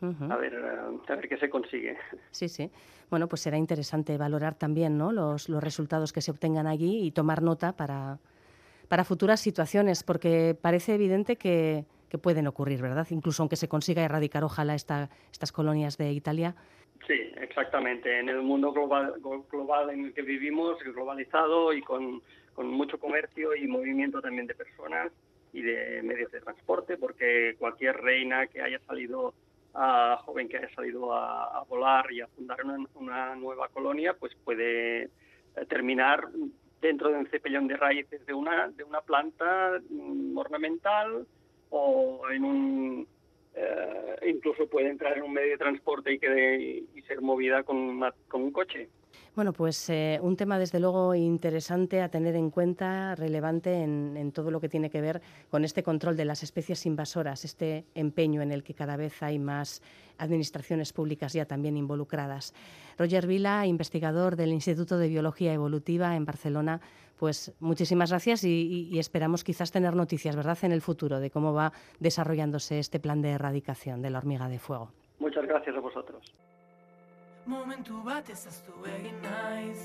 [0.02, 1.96] a, ver, eh, a ver qué se consigue.
[2.32, 2.72] Sí, sí.
[3.12, 5.12] Bueno, pues será interesante valorar también ¿no?
[5.12, 8.18] los, los resultados que se obtengan allí y tomar nota para,
[8.88, 13.06] para futuras situaciones, porque parece evidente que, que pueden ocurrir, ¿verdad?
[13.12, 16.56] Incluso aunque se consiga erradicar, ojalá, esta, estas colonias de Italia.
[17.06, 18.20] Sí, exactamente.
[18.20, 19.14] En el mundo global,
[19.52, 22.24] global en el que vivimos, globalizado y con,
[22.58, 25.12] con mucho comercio y movimiento también de personas
[25.54, 29.36] y de medios de transporte, porque cualquier reina que haya salido
[29.76, 32.58] a joven que haya salido a, volar y a fundar
[32.96, 35.10] una, nueva colonia, pues puede eh,
[35.70, 36.30] terminar
[36.82, 41.28] dentro de un cepellón de raíces de una de una planta mm, ornamental
[41.70, 43.08] o en un
[43.54, 48.02] eh, incluso puede entrar en un medio de transporte y, que y ser movida con,
[48.28, 48.90] con un coche.
[49.38, 54.50] Bueno, pues eh, un tema desde luego interesante a tener en cuenta, relevante en, todo
[54.50, 55.22] lo que tiene que ver
[55.52, 59.38] con este control de las especies invasoras, este empeño en el que cada vez hay
[59.38, 59.84] más
[60.18, 62.56] administraciones públicas ya también involucradas.
[62.98, 66.82] Roger Vila, investigador del Instituto de Biología Evolutiva en Barcelona,
[67.20, 71.54] pues muchísimas gracias y, y esperamos quizás tener noticias, ¿verdad?, en el futuro de cómo
[71.54, 74.94] va desarrollándose este plan de erradicación de la hormiga de fuego.
[75.20, 76.34] Muchas gracias a vosotros.
[77.48, 79.80] Momentu bat ezaztu egin naiz.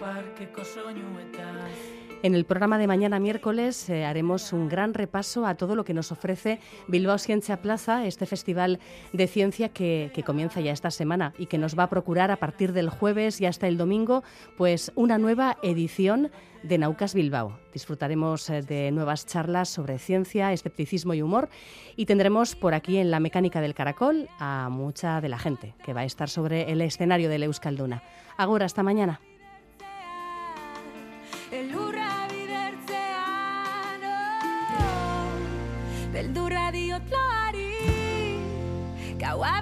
[0.00, 5.74] Parkeko soinuetaz En el programa de mañana miércoles eh, haremos un gran repaso a todo
[5.74, 8.78] lo que nos ofrece Bilbao Ciencia Plaza, este festival
[9.14, 12.74] de ciencia que, comienza ya esta semana y que nos va a procurar a partir
[12.74, 14.22] del jueves y hasta el domingo
[14.58, 16.30] pues una nueva edición
[16.62, 17.58] de Naucas Bilbao.
[17.72, 21.48] Disfrutaremos eh, de nuevas charlas sobre ciencia, escepticismo y humor
[21.96, 25.94] y tendremos por aquí en la mecánica del caracol a mucha de la gente que
[25.94, 28.02] va a estar sobre el escenario de Euskalduna.
[28.36, 29.20] Ahora, hasta mañana.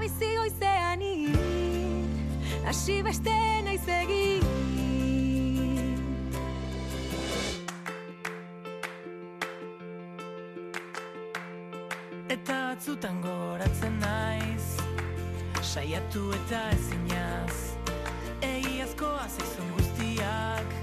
[0.09, 1.03] Bizi goizean
[2.67, 3.35] Hasi beste
[3.65, 4.45] naiz egin.
[12.29, 14.67] Eta batzutan goratzen naiz
[15.63, 17.57] Saiatu eta ezinaz
[18.43, 20.77] Egiazkoa zaizun guztiak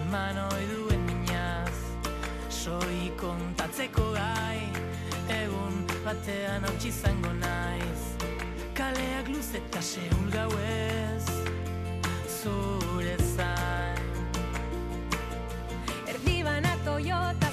[0.00, 1.74] Eman oiduen minaz.
[2.48, 4.40] Soi kontatzeko gai
[4.70, 4.89] Egun
[6.10, 8.02] batean hautsi izango naiz.
[8.74, 11.26] Kaleak luz eta seul gauez
[12.38, 14.02] Zure zain.
[16.10, 17.49] Erdi bana Toyota